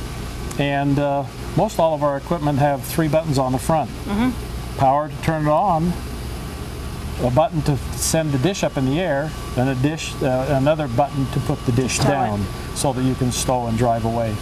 and 0.57 0.97
uh, 0.97 1.25
most 1.57 1.79
all 1.79 1.93
of 1.93 2.03
our 2.03 2.17
equipment 2.17 2.59
have 2.59 2.83
three 2.83 3.07
buttons 3.07 3.37
on 3.37 3.51
the 3.51 3.57
front. 3.59 3.89
Mm-hmm. 3.89 4.77
Power 4.77 5.09
to 5.09 5.21
turn 5.21 5.45
it 5.45 5.49
on, 5.49 5.91
a 7.21 7.31
button 7.31 7.61
to 7.63 7.77
send 7.93 8.31
the 8.31 8.37
dish 8.39 8.63
up 8.63 8.77
in 8.77 8.85
the 8.85 8.99
air, 8.99 9.31
and 9.57 9.69
a 9.69 9.75
dish, 9.75 10.13
uh, 10.21 10.47
another 10.57 10.87
button 10.87 11.25
to 11.27 11.39
put 11.41 11.63
the 11.65 11.71
dish 11.71 11.99
down, 11.99 12.45
so 12.75 12.93
that 12.93 13.03
you 13.03 13.15
can 13.15 13.31
stow 13.31 13.67
and 13.67 13.77
drive 13.77 14.05
away. 14.05 14.35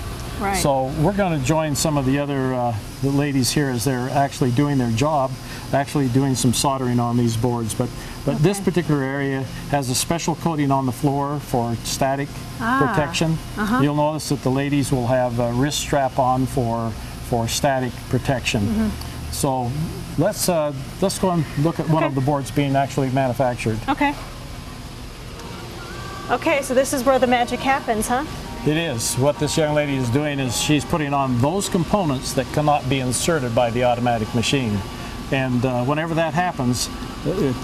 Right. 0.44 0.58
So 0.58 0.88
we're 1.02 1.16
going 1.16 1.40
to 1.40 1.46
join 1.46 1.76
some 1.76 1.98
of 1.98 2.06
the 2.06 2.20
other 2.20 2.54
uh, 2.54 2.76
the 3.02 3.10
ladies 3.10 3.50
here 3.52 3.70
as 3.70 3.84
they're 3.86 4.10
actually 4.10 4.52
doing 4.52 4.78
their 4.78 4.92
job, 4.92 5.32
actually 5.72 6.10
doing 6.10 6.36
some 6.36 6.54
soldering 6.54 7.00
on 7.00 7.16
these 7.18 7.38
boards. 7.38 7.74
But 7.74 7.90
but 8.26 8.38
this 8.40 8.60
particular 8.60 9.02
area 9.04 9.44
has 9.72 9.90
a 9.90 9.96
special 9.96 10.36
coating 10.36 10.70
on 10.72 10.86
the 10.86 10.92
floor 10.92 11.40
for 11.40 11.76
static 11.84 12.28
Ah, 12.60 12.80
protection. 12.94 13.38
uh-huh. 13.58 13.82
You'll 13.82 13.96
notice 13.96 14.30
that 14.30 14.42
the 14.44 14.52
ladies 14.52 14.92
will 14.92 15.08
have 15.08 15.40
a 15.40 15.52
wrist 15.54 15.80
strap 15.80 16.20
on 16.20 16.46
for 16.46 16.92
for 17.30 17.48
static 17.48 17.92
protection. 18.10 18.62
Mm-hmm. 18.68 19.32
So 19.32 19.72
let's 20.18 20.50
uh, 20.50 20.74
let's 21.02 21.20
go 21.20 21.32
and 21.32 21.46
look 21.60 21.80
at 21.80 21.90
one 21.90 22.04
of 22.04 22.16
the 22.16 22.22
boards 22.22 22.52
being 22.52 22.76
actually 22.76 23.10
manufactured. 23.12 23.80
Okay. 23.90 24.14
Okay, 26.30 26.62
so 26.62 26.74
this 26.74 26.94
is 26.94 27.04
where 27.04 27.20
the 27.20 27.28
magic 27.28 27.60
happens, 27.60 28.08
huh? 28.08 28.24
It 28.66 28.78
is. 28.78 29.16
What 29.16 29.40
this 29.40 29.58
young 29.58 29.76
lady 29.76 29.98
is 29.98 30.10
doing 30.10 30.40
is 30.40 30.58
she's 30.60 30.86
putting 30.86 31.14
on 31.14 31.38
those 31.40 31.68
components 31.68 32.32
that 32.34 32.46
cannot 32.54 32.88
be 32.90 33.02
inserted 33.02 33.54
by 33.54 33.70
the 33.72 33.84
automatic 33.84 34.34
machine. 34.34 34.78
And 35.34 35.66
uh, 35.66 35.84
whenever 35.84 36.14
that 36.14 36.34
happens, 36.34 36.90
it 37.26 37.56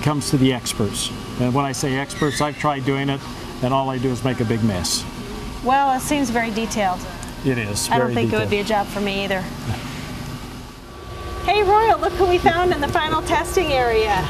comes 0.00 0.30
to 0.30 0.38
the 0.38 0.54
experts. 0.54 1.10
And 1.40 1.52
when 1.52 1.66
I 1.66 1.72
say 1.72 1.98
experts, 1.98 2.40
I've 2.40 2.58
tried 2.58 2.86
doing 2.86 3.10
it, 3.10 3.20
and 3.62 3.74
all 3.74 3.90
I 3.90 3.98
do 3.98 4.08
is 4.08 4.24
make 4.24 4.40
a 4.40 4.46
big 4.46 4.64
mess. 4.64 5.04
Well, 5.62 5.94
it 5.94 6.00
seems 6.00 6.30
very 6.30 6.50
detailed. 6.50 7.00
It 7.44 7.58
is. 7.58 7.90
I 7.90 7.98
don't 7.98 8.14
very 8.14 8.14
think 8.14 8.32
it 8.32 8.38
would 8.38 8.48
be 8.48 8.60
a 8.60 8.64
job 8.64 8.86
for 8.86 9.02
me 9.02 9.24
either. 9.24 9.42
Hey, 11.44 11.62
Royal, 11.64 11.98
look 11.98 12.14
who 12.14 12.24
we 12.26 12.38
found 12.38 12.72
in 12.72 12.80
the 12.80 12.88
final 12.88 13.20
testing 13.20 13.72
area. 13.72 14.26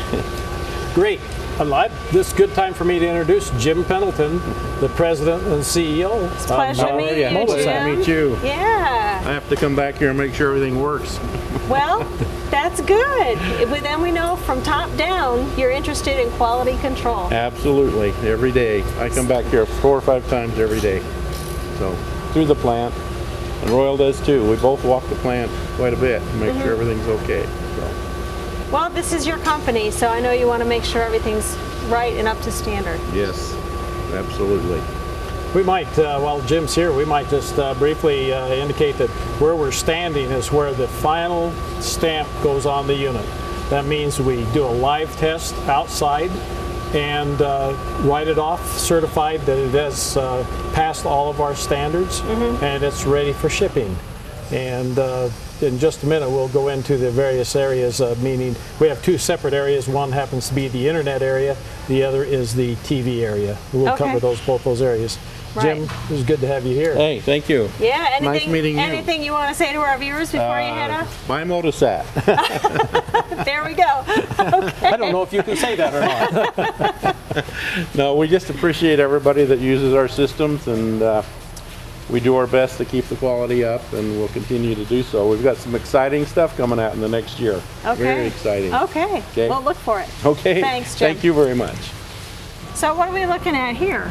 Great. 0.92 1.20
Alive. 1.60 1.92
This 2.10 2.28
is 2.28 2.32
a 2.32 2.36
good 2.36 2.54
time 2.54 2.72
for 2.72 2.84
me 2.84 2.98
to 2.98 3.06
introduce 3.06 3.50
Jim 3.62 3.84
Pendleton, 3.84 4.38
the 4.80 4.90
president 4.96 5.42
and 5.44 5.62
CEO. 5.62 6.32
It's 6.32 6.44
a 6.46 6.48
pleasure 6.48 6.86
to 6.86 6.96
meet 6.96 7.18
you, 7.18 7.30
Multiple. 7.30 7.62
Jim. 7.62 7.98
meet 7.98 8.08
you. 8.08 8.38
Yeah. 8.42 9.22
I 9.24 9.32
have 9.32 9.46
to 9.50 9.56
come 9.56 9.76
back 9.76 9.96
here 9.96 10.08
and 10.08 10.18
make 10.18 10.34
sure 10.34 10.54
everything 10.54 10.80
works. 10.80 11.20
Well, 11.68 12.02
That's 12.50 12.80
good. 12.80 13.38
But 13.70 13.82
then 13.82 14.02
we 14.02 14.10
know 14.10 14.34
from 14.36 14.60
top 14.62 14.94
down 14.96 15.56
you're 15.56 15.70
interested 15.70 16.18
in 16.18 16.30
quality 16.32 16.76
control. 16.78 17.32
Absolutely, 17.32 18.10
every 18.28 18.50
day. 18.50 18.82
I 18.98 19.08
come 19.08 19.28
back 19.28 19.44
here 19.46 19.66
four 19.66 19.96
or 19.96 20.00
five 20.00 20.28
times 20.28 20.58
every 20.58 20.80
day. 20.80 21.00
So, 21.78 21.94
through 22.32 22.46
the 22.46 22.56
plant. 22.56 22.92
And 23.62 23.70
Royal 23.70 23.96
does 23.96 24.20
too. 24.26 24.48
We 24.50 24.56
both 24.56 24.84
walk 24.84 25.06
the 25.08 25.14
plant 25.16 25.50
quite 25.76 25.92
a 25.92 25.96
bit 25.96 26.20
to 26.20 26.34
make 26.34 26.52
sure 26.54 26.76
mm-hmm. 26.76 26.82
everything's 26.82 27.06
okay. 27.22 27.46
So, 28.70 28.76
Well, 28.76 28.90
this 28.90 29.12
is 29.12 29.26
your 29.26 29.38
company, 29.38 29.90
so 29.90 30.08
I 30.08 30.20
know 30.20 30.30
you 30.32 30.46
want 30.46 30.62
to 30.62 30.68
make 30.68 30.84
sure 30.84 31.02
everything's 31.02 31.56
right 31.88 32.14
and 32.16 32.28
up 32.28 32.40
to 32.42 32.52
standard. 32.52 33.00
yes, 33.12 33.54
absolutely. 34.14 34.80
We 35.54 35.64
might, 35.64 35.98
uh, 35.98 36.20
while 36.20 36.40
Jim's 36.42 36.74
here, 36.76 36.92
we 36.92 37.04
might 37.04 37.28
just 37.28 37.58
uh, 37.58 37.74
briefly 37.74 38.32
uh, 38.32 38.46
indicate 38.48 38.96
that 38.98 39.10
where 39.40 39.56
we're 39.56 39.72
standing 39.72 40.30
is 40.30 40.52
where 40.52 40.72
the 40.72 40.86
final 40.86 41.50
stamp 41.80 42.28
goes 42.42 42.66
on 42.66 42.86
the 42.86 42.94
unit. 42.94 43.26
That 43.68 43.84
means 43.84 44.20
we 44.20 44.44
do 44.52 44.64
a 44.64 44.70
live 44.70 45.14
test 45.16 45.54
outside 45.66 46.30
and 46.94 47.42
uh, 47.42 47.72
write 48.02 48.28
it 48.28 48.38
off 48.38 48.78
certified 48.78 49.40
that 49.42 49.58
it 49.58 49.70
has 49.72 50.16
uh, 50.16 50.44
passed 50.72 51.04
all 51.04 51.30
of 51.30 51.40
our 51.40 51.56
standards 51.56 52.20
and 52.20 52.84
it's 52.84 53.04
ready 53.04 53.32
for 53.32 53.48
shipping. 53.48 53.96
And 54.52 54.96
uh, 55.00 55.30
in 55.62 55.78
just 55.78 56.02
a 56.02 56.06
minute, 56.06 56.28
we'll 56.30 56.48
go 56.48 56.68
into 56.68 56.96
the 56.96 57.10
various 57.10 57.54
areas, 57.56 58.00
uh, 58.00 58.14
meaning 58.20 58.54
we 58.80 58.88
have 58.88 59.02
two 59.02 59.18
separate 59.18 59.54
areas. 59.54 59.88
One 59.88 60.12
happens 60.12 60.48
to 60.48 60.54
be 60.54 60.68
the 60.68 60.88
internet 60.88 61.22
area, 61.22 61.56
the 61.88 62.02
other 62.02 62.24
is 62.24 62.54
the 62.54 62.74
TV 62.76 63.22
area. 63.24 63.56
We'll 63.72 63.88
Okay. 63.90 63.98
cover 64.04 64.20
those 64.20 64.40
both 64.40 64.64
those 64.64 64.82
areas. 64.82 65.18
Jim, 65.60 65.80
Right. 65.84 65.90
it 66.08 66.12
was 66.12 66.22
good 66.22 66.40
to 66.42 66.46
have 66.46 66.64
you 66.64 66.76
here. 66.76 66.94
Hey, 66.94 67.18
thank 67.18 67.48
you. 67.48 67.68
Yeah, 67.80 68.06
anything, 68.12 68.24
Nice 68.32 68.46
meeting 68.46 68.74
you. 68.76 68.80
anything 68.84 69.24
you 69.24 69.32
want 69.32 69.48
to 69.48 69.54
say 69.56 69.72
to 69.72 69.80
our 69.80 69.98
viewers 69.98 70.30
before 70.30 70.60
you 70.60 70.72
head 70.72 70.92
Uh, 70.92 70.98
off? 70.98 71.28
My 71.28 71.42
Motosat. 71.42 72.04
There 73.44 73.64
we 73.64 73.72
go. 73.74 73.82
I 74.86 74.96
don't 74.96 75.12
know 75.12 75.22
if 75.22 75.32
you 75.32 75.42
can 75.42 75.56
say 75.56 75.74
that 75.76 75.94
or 75.94 76.00
not. 76.02 77.16
no, 77.94 78.14
we 78.14 78.28
just 78.28 78.50
appreciate 78.50 79.00
everybody 79.00 79.44
that 79.44 79.58
uses 79.60 79.94
our 79.94 80.08
systems 80.08 80.66
and 80.68 81.02
uh, 81.02 81.22
we 82.10 82.20
do 82.20 82.36
our 82.36 82.46
best 82.46 82.78
to 82.78 82.84
keep 82.84 83.04
the 83.06 83.16
quality 83.16 83.64
up 83.64 83.80
and 83.92 84.18
we'll 84.18 84.28
continue 84.28 84.74
to 84.74 84.84
do 84.84 85.02
so. 85.02 85.28
We've 85.28 85.42
got 85.42 85.56
some 85.56 85.74
exciting 85.74 86.26
stuff 86.26 86.56
coming 86.56 86.80
out 86.80 86.94
in 86.94 87.00
the 87.00 87.08
next 87.08 87.38
year. 87.38 87.62
Okay. 87.84 88.02
Very 88.02 88.26
exciting. 88.26 88.74
Okay. 88.74 89.18
Okay. 89.30 89.48
Well, 89.48 89.62
look 89.62 89.76
for 89.76 90.00
it. 90.00 90.08
Okay. 90.24 90.60
Thanks, 90.60 90.98
Jim. 90.98 91.12
Thank 91.12 91.24
you 91.24 91.32
very 91.32 91.54
much. 91.54 91.76
So, 92.74 92.94
what 92.94 93.08
are 93.08 93.14
we 93.14 93.26
looking 93.26 93.54
at 93.54 93.76
here? 93.76 94.10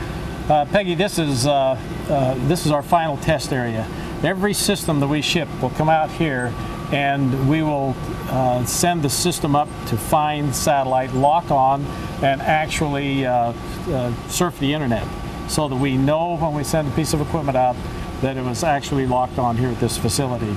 Uh, 0.50 0.66
Peggy, 0.66 0.96
this 0.96 1.20
is 1.20 1.46
uh, 1.46 1.80
uh, 2.10 2.36
this 2.48 2.66
is 2.66 2.72
our 2.72 2.82
final 2.82 3.18
test 3.18 3.54
area. 3.54 3.88
Every 4.24 4.54
system 4.54 5.00
that 5.00 5.08
we 5.08 5.22
ship 5.22 5.48
will 5.62 5.70
come 5.72 5.90
out 5.90 6.10
here, 6.12 6.54
and 6.92 7.50
we 7.50 7.62
will 7.62 7.96
uh, 8.30 8.66
send 8.66 9.02
the 9.02 9.10
system 9.10 9.56
up 9.56 9.68
to 9.88 9.98
find 9.98 10.56
satellite, 10.56 11.14
lock 11.14 11.52
on, 11.52 11.86
and 12.22 12.42
actually 12.42 13.26
uh, 13.26 13.54
uh, 13.88 14.14
surf 14.28 14.58
the 14.60 14.74
internet, 14.74 15.08
so 15.50 15.68
that 15.68 15.76
we 15.76 15.98
know 15.98 16.38
when 16.38 16.54
we 16.54 16.64
send 16.64 16.88
a 16.88 16.92
piece 16.92 17.14
of 17.14 17.20
equipment 17.20 17.58
out 17.58 17.76
that 18.22 18.38
it 18.38 18.44
was 18.44 18.64
actually 18.64 19.08
locked 19.08 19.40
on 19.40 19.58
here 19.58 19.70
at 19.70 19.80
this 19.80 19.98
facility. 19.98 20.56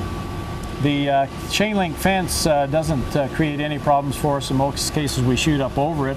The 0.82 1.10
uh, 1.10 1.26
chain 1.50 1.76
link 1.76 1.96
fence 1.96 2.44
uh, 2.44 2.66
doesn't 2.66 3.16
uh, 3.16 3.28
create 3.28 3.60
any 3.60 3.78
problems 3.78 4.16
for 4.16 4.38
us. 4.38 4.50
In 4.50 4.56
most 4.56 4.92
cases, 4.92 5.22
we 5.24 5.36
shoot 5.36 5.60
up 5.60 5.78
over 5.78 6.08
it, 6.08 6.16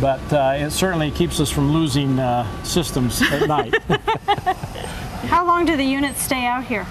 but 0.00 0.32
uh, 0.32 0.54
it 0.56 0.70
certainly 0.70 1.10
keeps 1.10 1.40
us 1.40 1.50
from 1.50 1.72
losing 1.72 2.18
uh, 2.18 2.46
systems 2.64 3.20
at 3.20 3.46
night. 3.48 3.74
How 5.28 5.46
long 5.46 5.66
do 5.66 5.76
the 5.76 5.84
units 5.84 6.22
stay 6.22 6.46
out 6.46 6.64
here? 6.64 6.86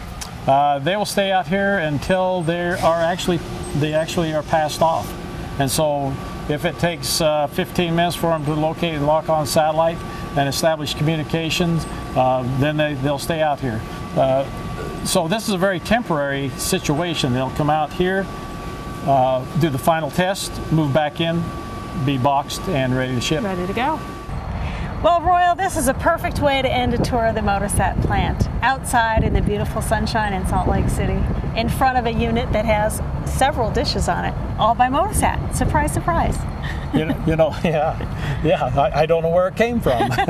Uh, 0.45 0.77
they 0.79 0.95
will 0.95 1.05
stay 1.05 1.31
out 1.31 1.47
here 1.47 1.79
until 1.79 2.43
they 2.43 2.69
are 2.69 3.01
actually 3.01 3.39
they 3.77 3.93
actually 3.93 4.33
are 4.33 4.43
passed 4.43 4.81
off, 4.81 5.11
and 5.59 5.69
so 5.69 6.13
if 6.49 6.65
it 6.65 6.77
takes 6.79 7.19
uh, 7.19 7.47
15 7.47 7.95
minutes 7.95 8.15
for 8.15 8.27
them 8.27 8.45
to 8.45 8.53
locate 8.53 8.93
and 8.93 9.05
lock 9.05 9.27
on 9.27 9.45
satellite 9.45 9.97
and 10.37 10.47
establish 10.47 10.93
communications, 10.93 11.85
uh, 12.15 12.43
then 12.59 12.77
they, 12.77 12.93
they'll 12.95 13.19
stay 13.19 13.41
out 13.41 13.59
here. 13.59 13.81
Uh, 14.15 14.45
so 15.03 15.27
this 15.27 15.47
is 15.47 15.53
a 15.53 15.57
very 15.57 15.79
temporary 15.79 16.49
situation. 16.49 17.33
They'll 17.33 17.49
come 17.51 17.69
out 17.69 17.91
here, 17.93 18.25
uh, 19.05 19.45
do 19.59 19.69
the 19.69 19.77
final 19.77 20.11
test, 20.11 20.51
move 20.71 20.93
back 20.93 21.21
in, 21.21 21.43
be 22.05 22.17
boxed 22.17 22.61
and 22.69 22.95
ready 22.95 23.15
to 23.15 23.21
ship. 23.21 23.43
Ready 23.43 23.67
to 23.67 23.73
go. 23.73 23.99
Well, 25.03 25.21
Royal, 25.21 25.53
this 25.53 25.77
is 25.77 25.87
a 25.87 25.93
perfect 25.93 26.39
way 26.39 26.59
to 26.59 26.67
end 26.67 26.95
a 26.95 26.97
tour 26.97 27.27
of 27.27 27.35
the 27.35 27.41
Motosat 27.41 28.01
plant. 28.07 28.49
Outside 28.63 29.23
in 29.23 29.31
the 29.33 29.43
beautiful 29.43 29.79
sunshine 29.79 30.33
in 30.33 30.47
Salt 30.47 30.67
Lake 30.67 30.89
City, 30.89 31.21
in 31.55 31.69
front 31.69 31.99
of 31.99 32.07
a 32.07 32.11
unit 32.11 32.51
that 32.51 32.65
has 32.65 32.99
several 33.31 33.69
dishes 33.69 34.09
on 34.09 34.25
it, 34.25 34.33
all 34.57 34.73
by 34.73 34.87
Motosat. 34.87 35.55
Surprise, 35.55 35.93
surprise. 35.93 36.35
you 36.95 37.05
know, 37.05 37.23
you 37.27 37.35
know, 37.35 37.55
yeah, 37.63 38.41
yeah. 38.43 38.63
I, 38.75 39.01
I 39.01 39.05
don't 39.05 39.21
know 39.21 39.29
where 39.29 39.47
it 39.47 39.55
came 39.55 39.79
from, 39.79 40.09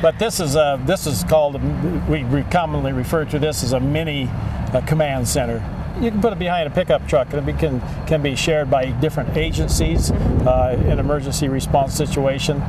but 0.00 0.20
this 0.20 0.38
is 0.38 0.54
a 0.54 0.80
this 0.86 1.08
is 1.08 1.24
called 1.24 1.60
we, 2.08 2.44
commonly 2.44 2.92
refer 2.92 3.24
to 3.24 3.40
this 3.40 3.64
as 3.64 3.72
a 3.72 3.80
mini 3.80 4.28
uh, 4.72 4.82
command 4.86 5.26
center. 5.26 5.64
You 6.00 6.12
can 6.12 6.20
put 6.20 6.32
it 6.32 6.38
behind 6.38 6.68
a 6.68 6.70
pickup 6.70 7.08
truck, 7.08 7.32
and 7.32 7.48
it 7.48 7.58
can 7.58 7.80
can 8.06 8.22
be 8.22 8.36
shared 8.36 8.70
by 8.70 8.92
different 9.00 9.36
agencies 9.36 10.12
uh, 10.12 10.80
in 10.86 11.00
emergency 11.00 11.48
response 11.48 11.92
situation. 11.92 12.62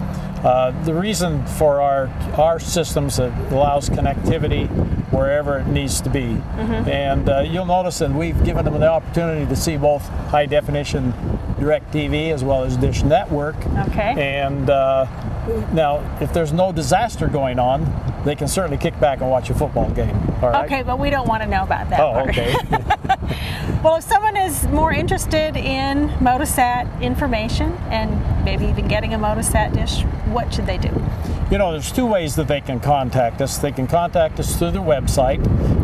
Uh, 0.43 0.71
the 0.85 0.93
reason 0.93 1.45
for 1.45 1.79
our 1.81 2.07
our 2.37 2.59
systems 2.59 3.19
it 3.19 3.31
allows 3.51 3.89
connectivity 3.89 4.67
wherever 5.11 5.59
it 5.59 5.67
needs 5.67 6.01
to 6.01 6.09
be, 6.09 6.41
and 6.89 7.29
uh, 7.29 7.41
you'll 7.41 7.65
notice 7.65 7.99
that 7.99 8.11
we've 8.11 8.43
given 8.43 8.65
them 8.65 8.73
the 8.79 8.87
opportunity 8.87 9.45
to 9.45 9.55
see 9.55 9.77
both 9.77 10.07
high 10.29 10.45
definition 10.47 11.13
DirecTV 11.59 12.31
as 12.33 12.43
well 12.43 12.63
as 12.63 12.75
Dish 12.77 13.03
Network. 13.03 13.55
Okay. 13.89 14.15
And 14.17 14.69
uh, 14.69 15.05
now, 15.73 16.17
if 16.21 16.33
there's 16.33 16.53
no 16.53 16.71
disaster 16.71 17.27
going 17.27 17.59
on, 17.59 17.85
they 18.25 18.35
can 18.35 18.47
certainly 18.47 18.77
kick 18.77 18.99
back 18.99 19.21
and 19.21 19.29
watch 19.29 19.49
a 19.49 19.53
football 19.53 19.89
game. 19.91 20.15
All 20.41 20.49
right. 20.49 20.65
Okay, 20.65 20.83
but 20.83 20.99
we 20.99 21.09
don't 21.09 21.27
want 21.27 21.43
to 21.43 21.49
know 21.49 21.63
about 21.63 21.89
that. 21.89 21.99
Oh, 21.99 22.13
part. 22.13 22.29
okay. 22.29 22.55
Well, 23.83 23.95
if 23.95 24.03
someone 24.03 24.37
is 24.37 24.67
more 24.67 24.93
interested 24.93 25.55
in 25.55 26.09
Motosat 26.19 27.01
information 27.01 27.71
and 27.89 28.45
maybe 28.45 28.65
even 28.65 28.87
getting 28.87 29.15
a 29.15 29.17
Motosat 29.17 29.73
dish, 29.73 30.03
what 30.31 30.53
should 30.53 30.67
they 30.67 30.77
do? 30.77 30.89
You 31.49 31.57
know, 31.57 31.71
there's 31.71 31.91
two 31.91 32.05
ways 32.05 32.35
that 32.35 32.47
they 32.47 32.61
can 32.61 32.79
contact 32.79 33.41
us. 33.41 33.57
They 33.57 33.71
can 33.71 33.87
contact 33.87 34.39
us 34.39 34.55
through 34.55 34.71
the 34.71 34.83
website. 34.83 35.41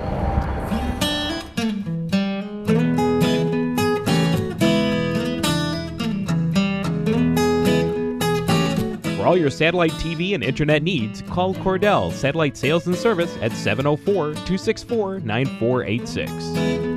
For 9.26 9.30
all 9.30 9.36
your 9.36 9.50
satellite 9.50 9.90
TV 9.94 10.36
and 10.36 10.44
internet 10.44 10.84
needs, 10.84 11.20
call 11.22 11.52
Cordell 11.52 12.12
Satellite 12.12 12.56
Sales 12.56 12.86
and 12.86 12.94
Service 12.94 13.36
at 13.42 13.50
704 13.50 14.34
264 14.34 15.18
9486. 15.18 16.95